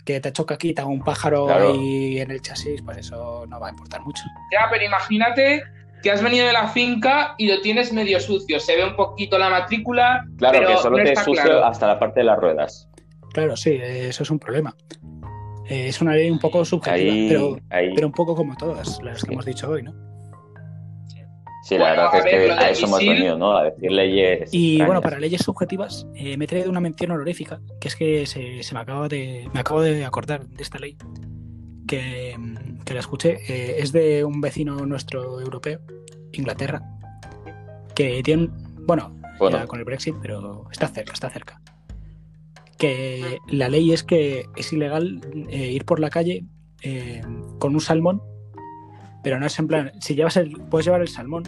que 0.05 0.19
te 0.19 0.31
choca 0.31 0.53
aquí, 0.55 0.73
te 0.73 0.81
haga 0.81 0.89
un 0.91 1.03
pájaro 1.03 1.47
Claro. 1.47 1.73
ahí 1.73 2.19
en 2.19 2.29
el 2.29 2.41
chasis, 2.41 2.81
pues 2.83 2.97
eso 2.99 3.45
no 3.47 3.59
va 3.59 3.67
a 3.67 3.71
importar 3.71 4.01
mucho. 4.01 4.21
Ya, 4.51 4.67
pero 4.69 4.85
imagínate 4.85 5.63
que 6.03 6.11
has 6.11 6.21
venido 6.21 6.45
de 6.45 6.53
la 6.53 6.67
finca 6.67 7.33
y 7.39 7.47
lo 7.47 7.59
tienes 7.61 7.91
medio 7.91 8.19
sucio. 8.19 8.59
Se 8.59 8.75
ve 8.75 8.83
un 8.85 8.95
poquito 8.95 9.39
la 9.39 9.49
matrícula, 9.49 10.23
Claro, 10.37 10.59
pero 10.59 10.69
que 10.69 10.77
solo 10.77 10.97
no 10.97 11.03
te 11.03 11.09
está 11.13 11.23
sucio 11.23 11.41
claro. 11.41 11.65
hasta 11.65 11.87
la 11.87 11.97
parte 11.97 12.19
de 12.19 12.25
las 12.27 12.37
ruedas. 12.39 12.87
Claro, 13.35 13.57
sí, 13.57 13.77
eso 13.81 14.23
es 14.23 14.29
un 14.31 14.39
problema. 14.39 14.73
Eh, 15.67 15.87
es 15.89 15.99
una 16.01 16.13
ley 16.15 16.29
un 16.31 16.39
poco 16.39 16.63
subjetiva, 16.63 17.11
Ahí, 17.13 17.27
pero, 17.27 17.57
ahí. 17.69 17.91
pero 17.93 18.07
un 18.07 18.13
poco 18.13 18.33
como 18.35 18.55
todas 18.55 19.01
las 19.03 19.23
que 19.23 19.33
hemos 19.33 19.43
dicho 19.45 19.69
hoy, 19.69 19.83
¿no? 19.83 19.91
sí, 21.63 21.77
la 21.77 21.85
Bueno, 21.89 22.01
verdad 22.03 22.13
a 22.13 22.17
es 22.19 22.23
que 22.23 22.51
a 22.51 22.69
eso 22.69 22.85
hemos 22.85 22.99
venido, 22.99 23.37
¿no? 23.37 23.57
A 23.57 23.63
decir 23.65 23.91
leyes. 23.91 24.53
Y 24.53 24.67
extrañas. 24.75 24.87
bueno, 24.87 25.01
para 25.01 25.19
leyes 25.19 25.41
subjetivas, 25.41 26.07
eh, 26.15 26.37
me 26.37 26.45
he 26.45 26.47
traído 26.47 26.69
una 26.69 26.79
mención 26.79 27.11
honorífica, 27.11 27.59
que 27.81 27.87
es 27.89 27.95
que 27.97 28.25
se, 28.25 28.63
se 28.63 28.73
me 28.73 28.79
acaba 28.79 29.09
de. 29.09 29.49
me 29.53 29.59
acabo 29.59 29.81
de 29.81 30.05
acordar 30.05 30.47
de 30.47 30.63
esta 30.63 30.77
ley, 30.79 30.95
que, 31.87 32.35
que 32.85 32.93
la 32.93 32.99
escuché. 33.01 33.37
eh, 33.49 33.75
es 33.79 33.91
de 33.91 34.23
un 34.23 34.39
vecino 34.39 34.85
nuestro 34.85 35.41
europeo, 35.41 35.81
Inglaterra, 36.31 36.81
que 37.95 38.21
tiene. 38.23 38.47
Bueno, 38.87 39.13
Bueno. 39.39 39.57
ya 39.57 39.65
con 39.67 39.79
el 39.79 39.85
Brexit, 39.85 40.15
pero 40.21 40.67
está 40.71 40.87
cerca, 40.87 41.11
está 41.13 41.29
cerca. 41.31 41.59
Que 42.77 43.39
la 43.47 43.69
ley 43.69 43.93
es 43.93 44.03
que 44.03 44.45
es 44.55 44.73
ilegal 44.73 45.21
eh, 45.49 45.71
ir 45.71 45.85
por 45.85 45.99
la 45.99 46.09
calle 46.09 46.43
eh, 46.81 47.21
con 47.59 47.73
un 47.73 47.79
salmón, 47.81 48.21
pero 49.23 49.39
no 49.39 49.45
es 49.45 49.57
en 49.59 49.67
plan. 49.67 49.91
Si 50.01 50.13
llevas 50.15 50.35
el. 50.37 50.51
puedes 50.69 50.85
llevar 50.85 51.01
el 51.01 51.07
salmón, 51.07 51.43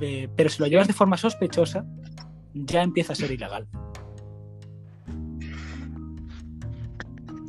eh, 0.00 0.28
pero 0.34 0.48
si 0.50 0.60
lo 0.62 0.66
llevas 0.68 0.86
de 0.86 0.94
forma 0.94 1.16
sospechosa, 1.16 1.84
ya 2.54 2.82
empieza 2.82 3.12
a 3.12 3.16
ser 3.16 3.30
ilegal. 3.32 3.66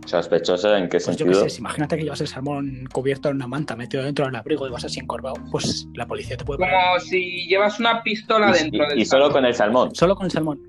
¿Sospechosa 0.06 0.78
en 0.78 0.90
qué 0.90 1.00
Pues 1.00 1.06
yo 1.06 1.12
qué 1.26 1.34
sentido? 1.34 1.44
sé, 1.44 1.50
si 1.50 1.60
imagínate 1.62 1.98
que 1.98 2.04
llevas 2.04 2.22
el 2.22 2.28
salmón 2.28 2.88
cubierto 2.92 3.30
en 3.30 3.38
una 3.38 3.48
manta, 3.48 3.76
metido 3.76 4.04
dentro 4.04 4.26
del 4.26 4.36
abrigo 4.36 4.68
y 4.68 4.70
vas 4.72 4.84
así 4.84 5.00
encorvado, 5.00 5.36
pues 5.50 5.88
la 5.96 6.06
policía 6.06 6.36
te 6.38 6.44
puede 6.46 6.60
parar. 6.60 6.76
Como 6.98 7.00
si 7.00 7.48
llevas 7.48 7.80
una 7.80 8.04
pistola 8.04 8.50
Y- 8.52 8.54
dentro 8.64 8.86
y, 8.86 8.90
del 8.90 9.00
y 9.00 9.06
solo 9.06 9.32
con 9.32 9.46
el 9.46 9.56
salmón. 9.56 9.96
Solo 9.96 10.16
con 10.16 10.26
el 10.26 10.32
salmón. 10.32 10.60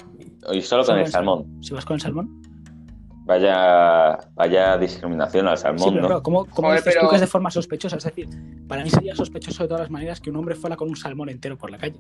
Y 0.53 0.61
solo 0.63 0.85
Solo 0.85 0.97
con 0.99 0.99
el 0.99 1.11
salmón. 1.11 1.63
Si 1.63 1.73
vas 1.75 1.85
con 1.85 1.95
el 1.95 2.01
salmón. 2.01 2.43
Vaya, 3.27 4.19
vaya 4.35 4.77
discriminación 4.77 5.49
al 5.49 5.57
Sí, 5.57 5.63
salmón, 5.63 5.89
pero 5.91 6.03
¿no? 6.03 6.07
claro, 6.09 6.23
¿cómo, 6.23 6.45
cómo 6.45 6.69
Joder, 6.69 6.85
dices 6.85 7.01
tú 7.01 7.09
que 7.09 7.15
es 7.15 7.21
de 7.23 7.27
forma 7.27 7.51
sospechosa? 7.51 7.97
Es 7.97 8.05
decir, 8.05 8.29
para 8.69 8.83
mí 8.85 8.91
sería 8.91 9.17
sospechoso 9.17 9.63
de 9.63 9.69
todas 9.69 9.81
las 9.83 9.91
maneras 9.91 10.21
que 10.21 10.29
un 10.29 10.37
hombre 10.37 10.55
fuera 10.55 10.77
con 10.77 10.91
un 10.91 10.97
salmón 10.97 11.31
entero 11.31 11.57
por 11.57 11.71
la 11.71 11.79
calle. 11.79 11.97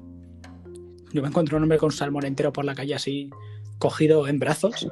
Yo 1.14 1.22
me 1.22 1.28
encuentro 1.28 1.56
un 1.56 1.62
hombre 1.62 1.78
con 1.78 1.86
un 1.86 1.92
salmón 1.92 2.26
entero 2.26 2.52
por 2.52 2.66
la 2.66 2.74
calle 2.74 2.94
así, 2.94 3.30
cogido 3.78 4.28
en 4.28 4.38
brazos, 4.38 4.82
como 4.82 4.90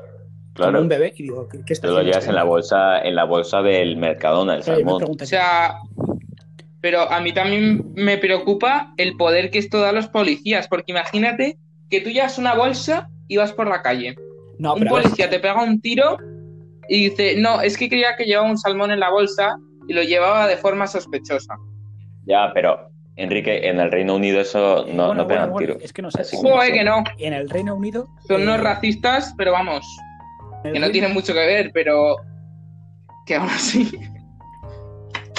Claro. 0.55 0.81
un 0.81 0.88
bebé, 0.88 1.12
y 1.17 1.25
digo, 1.25 1.49
¿qué, 1.49 1.61
qué 1.67 1.73
está 1.75 1.88
Te 1.88 1.93
lo 1.95 2.01
llevas 2.01 2.19
este 2.19 2.31
en 2.31 2.37
la 2.37 2.45
bolsa, 2.45 3.01
en 3.03 3.15
la 3.15 3.25
bolsa 3.25 3.61
del 3.61 3.97
Mercadona, 3.99 4.55
el 4.55 4.62
salmón. 4.62 5.03
O 5.21 5.25
sea, 5.27 5.81
pero 6.81 7.11
a 7.12 7.21
mí 7.21 7.33
también 7.35 7.93
me 7.95 8.17
preocupa 8.17 8.95
el 8.97 9.17
poder 9.19 9.51
que 9.51 9.59
esto 9.59 9.81
da 9.81 9.91
a 9.91 9.93
los 9.93 10.09
policías, 10.09 10.67
porque 10.69 10.93
imagínate 10.93 11.59
que 11.91 12.01
tú 12.01 12.09
llevas 12.11 12.38
una 12.38 12.55
bolsa 12.55 13.11
y 13.29 13.37
vas 13.37 13.53
por 13.53 13.69
la 13.69 13.83
calle. 13.83 14.15
no, 14.59 14.75
un 14.75 14.85
policía 14.87 15.29
te 15.31 15.39
pega 15.41 15.63
un 15.63 15.81
tiro 15.81 16.17
y 16.89 17.11
dice, 17.11 17.37
no, 17.39 17.61
es 17.63 17.77
que 17.79 17.89
creía 17.89 18.17
que 18.17 18.25
llevaba 18.25 18.49
un 18.51 18.59
salmón 18.59 18.91
en 18.91 19.01
la 19.01 19.11
bolsa 19.11 19.57
y 19.89 19.93
lo 19.93 20.03
llevaba 20.03 20.47
de 20.47 20.57
forma 20.57 20.87
sospechosa. 20.87 21.55
Ya, 22.27 22.51
pero 22.55 22.91
Enrique, 23.17 23.69
en 23.69 23.81
el 23.81 23.91
Reino 23.91 24.15
Unido 24.17 24.41
eso 24.41 24.87
eh, 24.87 24.93
no, 24.93 25.07
bueno, 25.09 25.23
no 25.23 25.27
pegan 25.29 25.51
bueno, 25.51 25.53
bueno, 25.53 25.75
tiro. 25.75 25.85
es 25.85 25.93
que 25.93 26.03
no 26.03 26.11
sé. 26.11 26.23
Así 26.23 26.37
Joder, 26.37 26.73
que 26.73 26.85
no. 26.85 27.03
En 27.19 27.33
el 27.33 27.49
Reino 27.51 27.75
Unido. 27.75 28.09
Son 28.27 28.41
eh, 28.41 28.45
unos 28.45 28.61
racistas, 28.61 29.35
pero 29.37 29.53
vamos, 29.53 29.85
que 30.63 30.69
no 30.71 30.75
Reino- 30.75 30.91
tienen 30.93 31.13
mucho 31.13 31.33
que 31.33 31.41
ver, 31.47 31.71
pero 31.75 32.17
que 33.27 33.35
aún 33.37 33.49
así. 33.51 33.91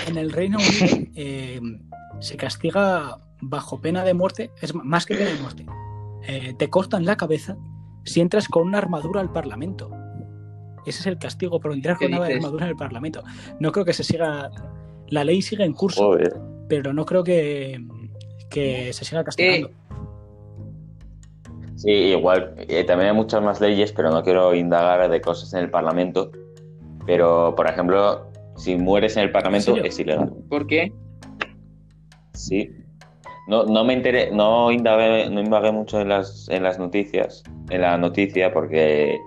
En 0.08 0.18
el 0.18 0.32
Reino 0.32 0.58
Unido 0.58 1.08
eh, 1.16 1.62
se 2.20 2.36
castiga 2.38 3.18
bajo 3.42 3.80
pena 3.82 4.04
de 4.04 4.14
muerte, 4.14 4.52
es 4.62 4.74
más 4.76 5.06
que 5.06 5.16
pena 5.16 5.30
de 5.32 5.40
muerte. 5.42 5.66
Eh, 6.28 6.54
te 6.58 6.70
cortan 6.70 7.06
la 7.06 7.16
cabeza 7.18 7.58
si 8.06 8.22
entras 8.22 8.48
con 8.48 8.64
una 8.68 8.78
armadura 8.78 9.22
al 9.22 9.32
Parlamento. 9.32 9.92
Ese 10.86 11.00
es 11.00 11.06
el 11.08 11.18
castigo 11.18 11.60
por 11.60 11.74
entrar 11.74 11.98
¿Qué 11.98 12.06
con 12.06 12.16
una 12.16 12.26
dices? 12.26 12.38
armadura 12.44 12.66
en 12.66 12.72
el 12.72 12.76
Parlamento. 12.78 13.24
No 13.60 13.72
creo 13.72 13.86
que 13.86 13.94
se 13.94 14.04
siga. 14.04 14.50
La 15.08 15.24
ley 15.24 15.42
sigue 15.42 15.64
en 15.64 15.74
curso, 15.74 16.02
Joder. 16.08 16.34
pero 16.68 16.92
no 16.94 17.06
creo 17.06 17.24
que, 17.24 17.80
que 18.50 18.92
se 18.94 19.06
siga 19.06 19.24
castigando. 19.24 19.70
Sí, 21.76 21.90
igual. 21.92 22.54
eh, 22.58 22.84
también 22.86 23.10
hay 23.12 23.16
muchas 23.16 23.42
más 23.42 23.60
leyes, 23.60 23.92
pero 23.92 24.10
no 24.12 24.24
quiero 24.24 24.54
indagar 24.56 25.10
de 25.10 25.22
cosas 25.22 25.54
en 25.54 25.60
el 25.62 25.70
Parlamento. 25.72 26.32
Pero, 27.06 27.54
por 27.56 27.68
ejemplo, 27.68 28.28
si 28.56 28.76
mueres 28.78 29.18
en 29.18 29.24
el 29.24 29.32
Parlamento 29.32 29.76
es 29.78 30.00
ilegal. 30.00 30.34
¿Por 30.50 30.68
qué? 30.68 30.94
Sí. 32.34 32.70
No, 33.48 33.66
no 33.66 33.84
me 33.84 33.94
enteré, 33.94 34.32
no 34.32 34.72
indagué, 34.72 35.30
no 35.30 35.42
indagué 35.42 35.72
mucho 35.72 36.00
en 36.00 36.10
las, 36.10 36.48
en 36.50 36.64
las 36.64 36.80
noticias, 36.80 37.44
en 37.70 37.82
la 37.82 37.98
noticia, 37.98 38.54
porque 38.54 39.20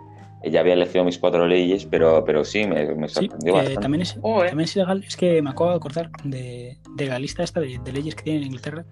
ya 0.44 0.60
había 0.60 0.72
elegido 0.74 1.04
mis 1.04 1.18
cuatro 1.18 1.46
leyes, 1.46 1.84
pero, 1.86 2.24
pero 2.24 2.44
sí, 2.44 2.66
me, 2.66 2.94
me 2.94 3.08
Sí, 3.08 3.14
sorprendió 3.14 3.52
eh, 3.54 3.56
bastante. 3.58 3.80
también, 3.80 4.02
es, 4.02 4.18
Joder. 4.22 4.48
también 4.50 4.64
es 4.64 4.76
ilegal. 4.76 5.04
Es 5.06 5.16
que 5.16 5.42
me 5.42 5.50
acabo 5.50 5.70
de 5.70 5.76
acordar 5.76 6.10
de, 6.24 6.78
de 6.94 7.06
la 7.06 7.18
lista 7.18 7.42
esta 7.42 7.60
de, 7.60 7.78
de 7.84 7.92
leyes 7.92 8.14
que 8.14 8.22
tienen 8.22 8.42
en 8.42 8.46
Inglaterra. 8.48 8.84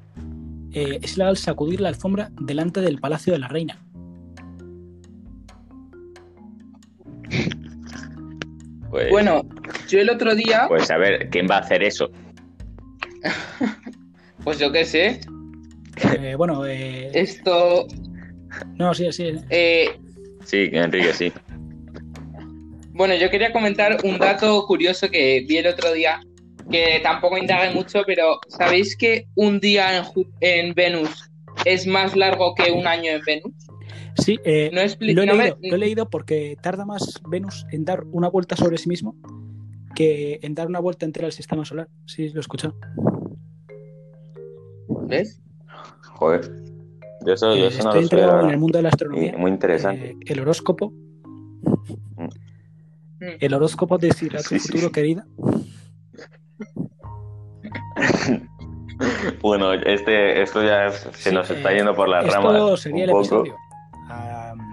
eh, 0.72 0.98
es 1.00 1.16
ilegal 1.16 1.36
sacudir 1.38 1.80
la 1.80 1.88
alfombra 1.88 2.30
delante 2.40 2.80
del 2.82 2.98
Palacio 3.00 3.32
de 3.32 3.38
la 3.38 3.48
Reina. 3.48 3.78
Pues, 8.90 9.10
Bueno, 9.10 9.42
yo 9.88 10.00
el 10.00 10.10
otro 10.10 10.34
día, 10.34 10.66
pues 10.68 10.90
a 10.90 10.96
ver, 10.96 11.28
¿quién 11.30 11.46
va 11.50 11.56
a 11.56 11.60
hacer 11.60 11.82
eso? 11.82 12.10
pues 14.44 14.58
yo 14.58 14.70
qué 14.70 14.84
sé, 14.84 15.20
Eh, 16.20 16.34
bueno, 16.36 16.66
eh, 16.66 17.10
esto... 17.14 17.86
no, 18.76 18.92
sí, 18.94 19.10
sí. 19.12 19.32
eh, 19.50 19.88
Sí, 20.44 20.68
Enrique, 20.72 21.12
sí. 21.14 21.32
Bueno, 22.92 23.14
yo 23.16 23.30
quería 23.30 23.52
comentar 23.52 23.98
un 24.04 24.18
dato 24.18 24.64
curioso 24.66 25.08
que 25.10 25.44
vi 25.48 25.56
el 25.56 25.66
otro 25.66 25.92
día, 25.92 26.20
que 26.70 27.00
tampoco 27.02 27.38
indagué 27.38 27.74
mucho, 27.74 28.02
pero 28.06 28.38
¿sabéis 28.48 28.96
que 28.96 29.26
un 29.34 29.58
día 29.60 30.04
en, 30.40 30.74
Venus 30.74 31.30
es 31.64 31.86
más 31.86 32.14
largo 32.14 32.54
que 32.54 32.70
un 32.70 32.86
año 32.86 33.10
en 33.12 33.22
Venus? 33.24 33.52
Sí, 34.16 34.38
eh, 34.44 34.70
No 34.72 34.80
lo, 34.82 35.22
he 35.22 35.26
no 35.26 35.34
me- 35.34 35.44
leído, 35.44 35.58
lo 35.62 35.74
he 35.74 35.78
leído 35.78 36.10
porque 36.10 36.56
tarda 36.62 36.84
más 36.84 37.20
Venus 37.28 37.66
en 37.72 37.84
dar 37.84 38.04
una 38.12 38.28
vuelta 38.28 38.54
sobre 38.54 38.78
sí 38.78 38.88
mismo 38.88 39.16
que 39.96 40.38
en 40.42 40.54
dar 40.54 40.66
una 40.68 40.78
vuelta 40.80 41.04
entera 41.06 41.26
al 41.26 41.32
sistema 41.32 41.64
solar. 41.64 41.88
Sí, 42.06 42.28
lo 42.28 42.36
he 42.36 42.40
escuchado. 42.40 42.76
¿Ves? 45.06 45.40
Joder. 46.14 46.50
Yo 47.26 47.32
eso, 47.32 47.54
yo 47.56 47.64
Eh, 47.64 47.68
eso 47.68 47.84
no 47.84 47.94
estoy 47.98 48.20
lo 48.20 48.40
en 48.42 48.50
el 48.50 48.58
mundo 48.58 48.78
de 48.78 48.82
la 48.82 48.88
Y 48.88 48.92
astronomía. 48.92 49.34
muy 49.38 49.50
interesante. 49.50 50.10
Eh, 50.10 50.16
el 50.26 50.40
horóscopo. 50.40 50.92
Mm. 52.16 52.28
El 53.40 53.54
horóscopo 53.54 53.96
decirá 53.98 54.38
tu 54.42 54.48
Sí, 54.50 54.58
futuro, 54.58 54.86
sí. 54.86 54.92
querida. 54.92 55.26
Bueno, 59.42 59.72
este, 59.72 60.40
esto 60.42 60.62
ya 60.62 60.86
es- 60.86 61.08
se 61.14 61.30
Sí, 61.30 61.34
nos 61.34 61.50
está 61.50 61.72
eh, 61.72 61.76
yendo 61.76 61.94
por 61.94 62.08
las 62.08 62.24
Esto 62.26 62.36
ramas. 62.36 62.80
sería 62.80 62.96
un 62.98 63.02
el 63.02 63.10
poco. 63.10 63.20
episodio. 63.24 63.56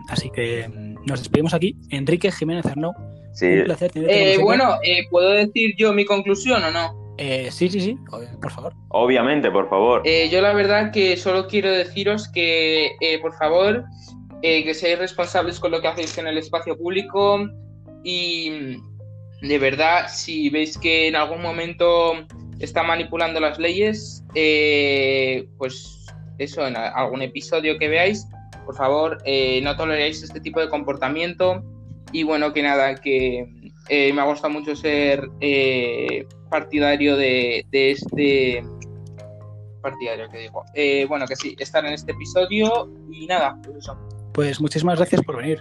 Así 0.09 0.29
que 0.29 0.67
mm, 0.69 1.05
nos 1.05 1.19
despedimos 1.19 1.53
aquí. 1.53 1.75
Enrique 1.89 2.31
Jiménez 2.31 2.65
Arnau, 2.65 2.93
Sí, 3.33 3.47
un 3.47 3.63
placer 3.63 3.91
tenerte 3.91 4.33
Eh, 4.35 4.37
bueno, 4.43 4.75
eh, 4.83 5.07
¿puedo 5.09 5.29
decir 5.31 5.73
yo 5.77 5.93
mi 5.93 6.05
conclusión 6.05 6.61
o 6.63 6.71
no? 6.71 7.00
Eh, 7.23 7.51
sí, 7.51 7.69
sí, 7.69 7.79
sí, 7.79 7.97
por 8.41 8.51
favor. 8.51 8.73
obviamente, 8.87 9.51
por 9.51 9.69
favor. 9.69 10.01
Eh, 10.05 10.27
yo 10.31 10.41
la 10.41 10.53
verdad 10.53 10.91
que 10.91 11.15
solo 11.17 11.45
quiero 11.45 11.69
deciros 11.69 12.27
que, 12.27 12.95
eh, 12.99 13.19
por 13.21 13.33
favor, 13.35 13.85
eh, 14.41 14.63
que 14.63 14.73
seáis 14.73 14.97
responsables 14.97 15.59
con 15.59 15.69
lo 15.69 15.81
que 15.81 15.87
hacéis 15.87 16.17
en 16.17 16.25
el 16.25 16.39
espacio 16.39 16.75
público 16.75 17.47
y 18.03 18.75
de 19.43 19.59
verdad, 19.59 20.07
si 20.09 20.49
veis 20.49 20.79
que 20.79 21.09
en 21.09 21.15
algún 21.15 21.43
momento 21.43 22.13
está 22.57 22.81
manipulando 22.81 23.39
las 23.39 23.59
leyes, 23.59 24.23
eh, 24.33 25.47
pues 25.59 26.07
eso, 26.39 26.65
en 26.65 26.75
algún 26.75 27.21
episodio 27.21 27.77
que 27.77 27.87
veáis, 27.87 28.25
por 28.65 28.75
favor, 28.75 29.19
eh, 29.25 29.61
no 29.61 29.75
toleréis 29.75 30.23
este 30.23 30.39
tipo 30.39 30.59
de 30.59 30.69
comportamiento 30.69 31.63
y 32.11 32.23
bueno, 32.23 32.51
que 32.51 32.63
nada, 32.63 32.95
que 32.95 33.45
eh, 33.89 34.11
me 34.11 34.21
ha 34.21 34.25
gustado 34.25 34.51
mucho 34.51 34.75
ser 34.75 35.29
eh, 35.39 36.25
partidario 36.51 37.15
de, 37.15 37.65
de 37.71 37.91
este 37.91 38.63
partidario 39.81 40.29
que 40.29 40.37
digo. 40.37 40.63
Eh, 40.75 41.05
bueno, 41.07 41.25
que 41.25 41.35
sí, 41.35 41.55
estar 41.57 41.83
en 41.85 41.93
este 41.93 42.11
episodio 42.11 42.91
y 43.09 43.25
nada, 43.25 43.57
pues 43.63 43.77
eso. 43.77 43.97
Pues 44.33 44.61
muchísimas 44.61 44.97
gracias 44.97 45.21
por 45.23 45.37
venir. 45.37 45.59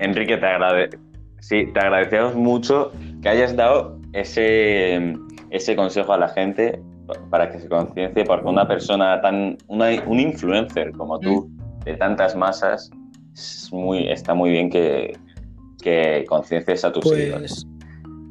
Enrique, 0.00 0.36
te, 0.36 0.46
agrade... 0.46 0.90
sí, 1.40 1.66
te 1.72 1.78
agradecemos 1.78 2.34
mucho 2.34 2.90
que 3.22 3.28
hayas 3.28 3.54
dado 3.54 4.00
ese, 4.12 5.14
ese 5.50 5.76
consejo 5.76 6.12
a 6.12 6.18
la 6.18 6.28
gente 6.28 6.82
para 7.30 7.50
que 7.50 7.60
se 7.60 7.68
conciencie, 7.68 8.24
porque 8.24 8.48
una 8.48 8.66
persona 8.66 9.20
tan, 9.20 9.58
una, 9.68 9.90
un 10.06 10.20
influencer 10.20 10.90
como 10.92 11.20
tú, 11.20 11.50
de 11.84 11.94
tantas 11.96 12.34
masas, 12.34 12.90
es 13.34 13.70
muy, 13.72 14.08
está 14.10 14.32
muy 14.32 14.50
bien 14.50 14.70
que, 14.70 15.16
que 15.82 16.24
conciencies 16.26 16.84
a 16.84 16.92
tus 16.92 17.06
seguidores. 17.06 17.66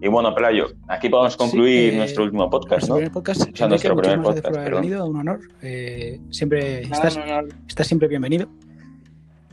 Y 0.04 0.10
bueno, 0.10 0.36
Pelayo, 0.36 0.68
aquí 0.90 1.08
podemos 1.08 1.38
concluir 1.38 1.92
Sí, 1.92 1.96
eh, 1.96 1.98
nuestro 1.98 2.24
último 2.26 2.50
podcast, 2.50 2.90
nuestro 2.90 2.96
¿no? 2.96 2.96
primer 2.98 3.12
podcast. 3.14 3.42
O 3.54 3.56
sea, 3.56 3.68
nuestro 3.70 3.96
primer 3.96 4.22
podcast, 4.22 4.46
por 4.50 4.58
haber 4.60 4.76
venido, 4.76 5.06
un 5.06 5.16
honor. 5.16 5.40
Eh, 5.62 6.20
siempre 6.30 6.86
Nada, 6.90 7.08
estás, 7.70 7.88
siempre 7.88 8.10
bienvenido. 8.10 8.50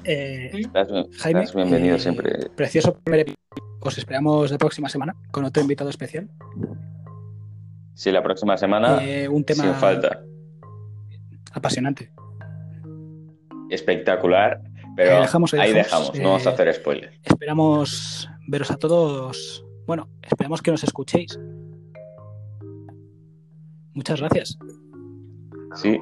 Eh, 0.03 0.51
Estás, 0.55 0.89
Jaime, 1.19 1.43
estás 1.45 1.55
bienvenido 1.55 1.95
eh, 1.95 2.01
siempre. 2.01 2.51
Precioso 2.57 2.95
primer 2.95 3.21
episodio. 3.21 3.39
Os 3.81 3.97
esperamos 3.97 4.51
la 4.51 4.59
próxima 4.59 4.89
semana 4.89 5.15
con 5.31 5.45
otro 5.45 5.63
invitado 5.63 5.89
especial. 5.89 6.29
Sí, 7.95 8.11
la 8.11 8.23
próxima 8.23 8.57
semana, 8.57 8.99
Eh, 9.05 9.29
un 9.29 9.45
tema 9.45 9.63
sin 9.63 9.75
falta. 9.75 10.21
apasionante. 11.53 12.11
Espectacular, 13.71 14.61
pero 14.97 15.15
Ahí 15.17 15.21
dejamos, 15.23 15.55
ahí 15.55 15.61
ahí 15.61 15.73
dejamos. 15.75 16.09
dejamos, 16.09 16.19
no 16.25 16.29
vamos 16.31 16.47
a 16.49 16.51
hacer 16.51 16.75
spoiler. 16.75 17.13
Esperamos 17.23 18.29
veros 18.49 18.71
a 18.73 18.77
todos. 18.79 19.65
Bueno, 19.91 20.07
esperamos 20.23 20.63
que 20.63 20.71
nos 20.71 20.85
escuchéis. 20.85 21.37
Muchas 23.93 24.21
gracias. 24.21 24.57
Sí. 25.75 25.99